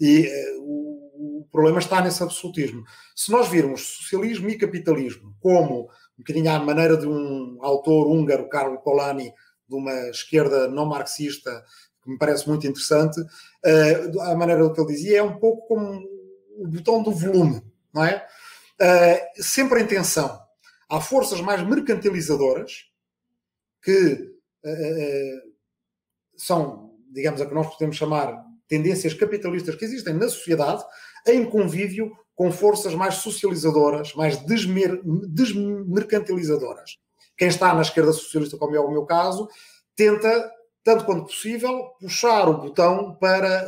[0.00, 2.82] E uh, o, problema está nesse absolutismo.
[3.14, 8.48] Se nós virmos socialismo e capitalismo como um bocadinho à maneira de um autor húngaro,
[8.48, 9.32] Carlo Polanyi,
[9.68, 11.62] de uma esquerda não marxista,
[12.02, 15.66] que me parece muito interessante, uh, a maneira do que ele dizia é um pouco
[15.68, 16.02] como
[16.56, 17.62] o botão do volume,
[17.92, 18.26] não é?
[18.80, 20.40] Uh, sempre em tensão.
[20.88, 22.86] Há forças mais mercantilizadoras
[23.82, 24.12] que
[24.64, 25.52] uh,
[26.36, 30.82] são, digamos, a que nós podemos chamar tendências capitalistas que existem na sociedade,
[31.26, 36.98] em convívio com forças mais socializadoras, mais desmer, desmercantilizadoras.
[37.36, 39.48] Quem está na esquerda socialista, como é o meu caso,
[39.94, 40.50] tenta,
[40.82, 43.66] tanto quanto possível, puxar o botão para,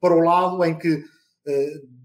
[0.00, 1.02] para o lado em que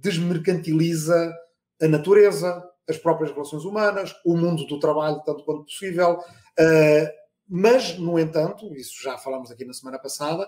[0.02, 1.34] desmercantiliza
[1.82, 6.20] a natureza, as próprias relações humanas, o mundo do trabalho, tanto quanto possível.
[6.60, 7.08] Uh,
[7.48, 10.48] mas, no entanto, isso já falamos aqui na semana passada,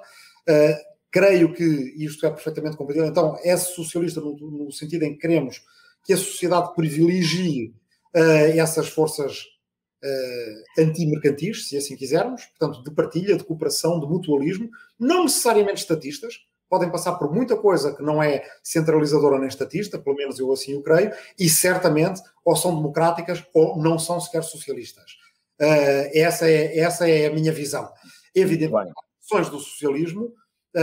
[1.10, 1.64] creio que
[1.98, 3.08] isto é perfeitamente compatível.
[3.08, 5.64] Então, é socialista no, no, sentido em que queremos
[6.04, 7.74] que a sociedade privilegie
[8.14, 9.46] essas forças
[10.04, 14.70] uh, anti-mercantis, se assim quisermos, portanto, de partilha, de cooperação, de mutualismo,
[15.00, 20.16] não necessariamente estatistas, podem passar por muita coisa que não é centralizadora nem estatista, pelo
[20.16, 25.18] menos eu assim o creio, e certamente ou são democráticas ou não são sequer socialistas.
[25.62, 27.92] Uh, essa, é, essa é a minha visão.
[28.34, 30.28] Evidentemente, ações do socialismo,
[30.78, 30.80] uh,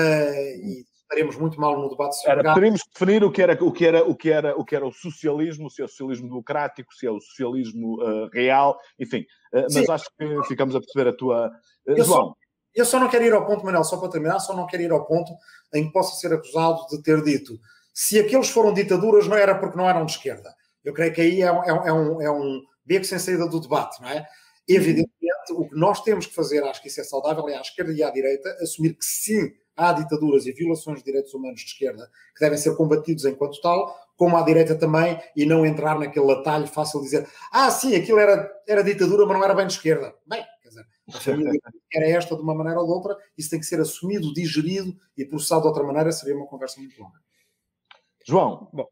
[0.62, 3.72] e estaremos muito mal no debate sobre era, Teríamos que definir o que, era, o,
[3.72, 6.92] que era, o, que era, o que era o socialismo, se é o socialismo democrático,
[6.92, 9.24] se é o socialismo uh, real, enfim.
[9.50, 11.50] Mas acho que ficamos a perceber a tua.
[11.96, 12.04] João.
[12.04, 12.34] Só,
[12.74, 14.90] eu só não quero ir ao ponto, Manuel, só para terminar, só não quero ir
[14.90, 15.32] ao ponto
[15.74, 17.58] em que possa ser acusado de ter dito
[18.00, 20.54] se aqueles foram ditaduras não era porque não eram de esquerda.
[20.84, 24.00] Eu creio que aí é, é, é um, é um beco sem saída do debate,
[24.00, 24.24] não é?
[24.68, 27.92] Evidentemente, o que nós temos que fazer, acho que isso é saudável, é à esquerda
[27.92, 32.08] e à direita assumir que sim, há ditaduras e violações de direitos humanos de esquerda
[32.36, 36.68] que devem ser combatidos enquanto tal, como à direita também, e não entrar naquele atalho
[36.68, 40.14] fácil de dizer ah, sim, aquilo era, era ditadura, mas não era bem de esquerda.
[40.24, 40.44] Bem,
[41.08, 41.52] a família
[41.92, 45.24] era esta de uma maneira ou de outra, isso tem que ser assumido, digerido e
[45.24, 47.18] processado de outra maneira, seria uma conversa muito longa.
[48.26, 48.86] João, bom,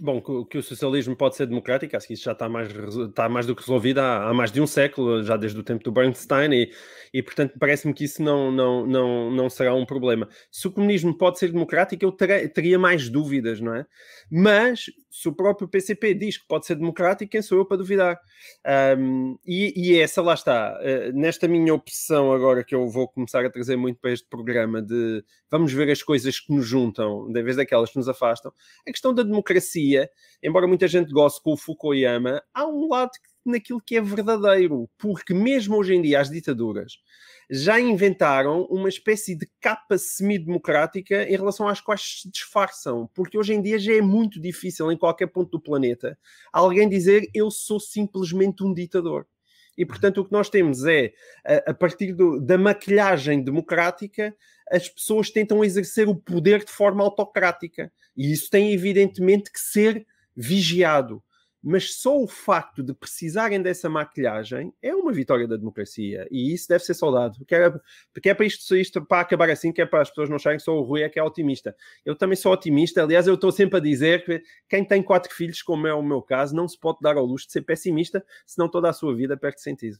[0.00, 3.44] Bom, que, o socialismo pode ser democrático, acho que isso já está mais, está mais
[3.44, 6.52] do que resolvido há, há mais de um século, já desde o tempo do Bernstein,
[6.54, 6.72] e,
[7.12, 10.26] e portanto parece-me que isso não, não, não, não será um problema.
[10.50, 13.84] Se o comunismo pode ser democrático, eu terei, teria mais dúvidas, não é?
[14.30, 18.20] Mas se o próprio PCP diz que pode ser democrático, quem sou eu para duvidar?
[18.96, 23.44] Um, e, e, essa lá está, uh, nesta minha opção agora que eu vou começar
[23.44, 27.42] a trazer muito para este programa de vamos ver as coisas que nos juntam, em
[27.42, 28.52] vez daquelas que nos afastam,
[28.86, 30.08] a questão da democracia,
[30.42, 33.10] embora muita gente goste com o Fukuyama, há um lado
[33.44, 36.98] naquilo que é verdadeiro, porque mesmo hoje em dia as ditaduras
[37.50, 43.52] já inventaram uma espécie de capa semidemocrática em relação às quais se disfarçam, porque hoje
[43.52, 46.16] em dia já é muito difícil em qualquer ponto do planeta
[46.52, 49.26] alguém dizer eu sou simplesmente um ditador.
[49.76, 51.12] E portanto o que nós temos é,
[51.66, 54.34] a, partir do, da maquilhagem democrática,
[54.70, 57.92] as pessoas tentam exercer o poder de forma autocrática.
[58.16, 61.22] E isso tem evidentemente que ser vigiado
[61.62, 66.68] mas só o facto de precisarem dessa maquilhagem é uma vitória da democracia e isso
[66.68, 67.38] deve ser saudado.
[67.38, 67.72] Porque é,
[68.12, 70.58] porque é para isto, isto para acabar assim, que é para as pessoas não acharem
[70.58, 71.76] que só o Rui é que é otimista.
[72.04, 75.62] Eu também sou otimista, aliás, eu estou sempre a dizer que quem tem quatro filhos,
[75.62, 78.68] como é o meu caso, não se pode dar ao luxo de ser pessimista, senão
[78.68, 79.98] toda a sua vida perde sentido.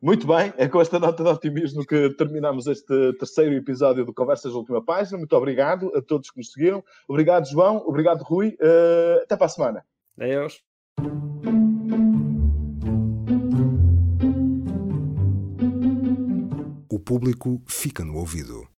[0.00, 4.52] Muito bem, é com esta nota de otimismo que terminamos este terceiro episódio do Conversas
[4.52, 5.18] da Última Página.
[5.18, 6.84] Muito obrigado a todos que nos seguiram.
[7.08, 7.78] Obrigado, João.
[7.86, 8.56] Obrigado, Rui.
[8.60, 9.84] Uh, até para a semana.
[10.16, 10.62] Adeus.
[16.88, 18.73] O público fica no ouvido.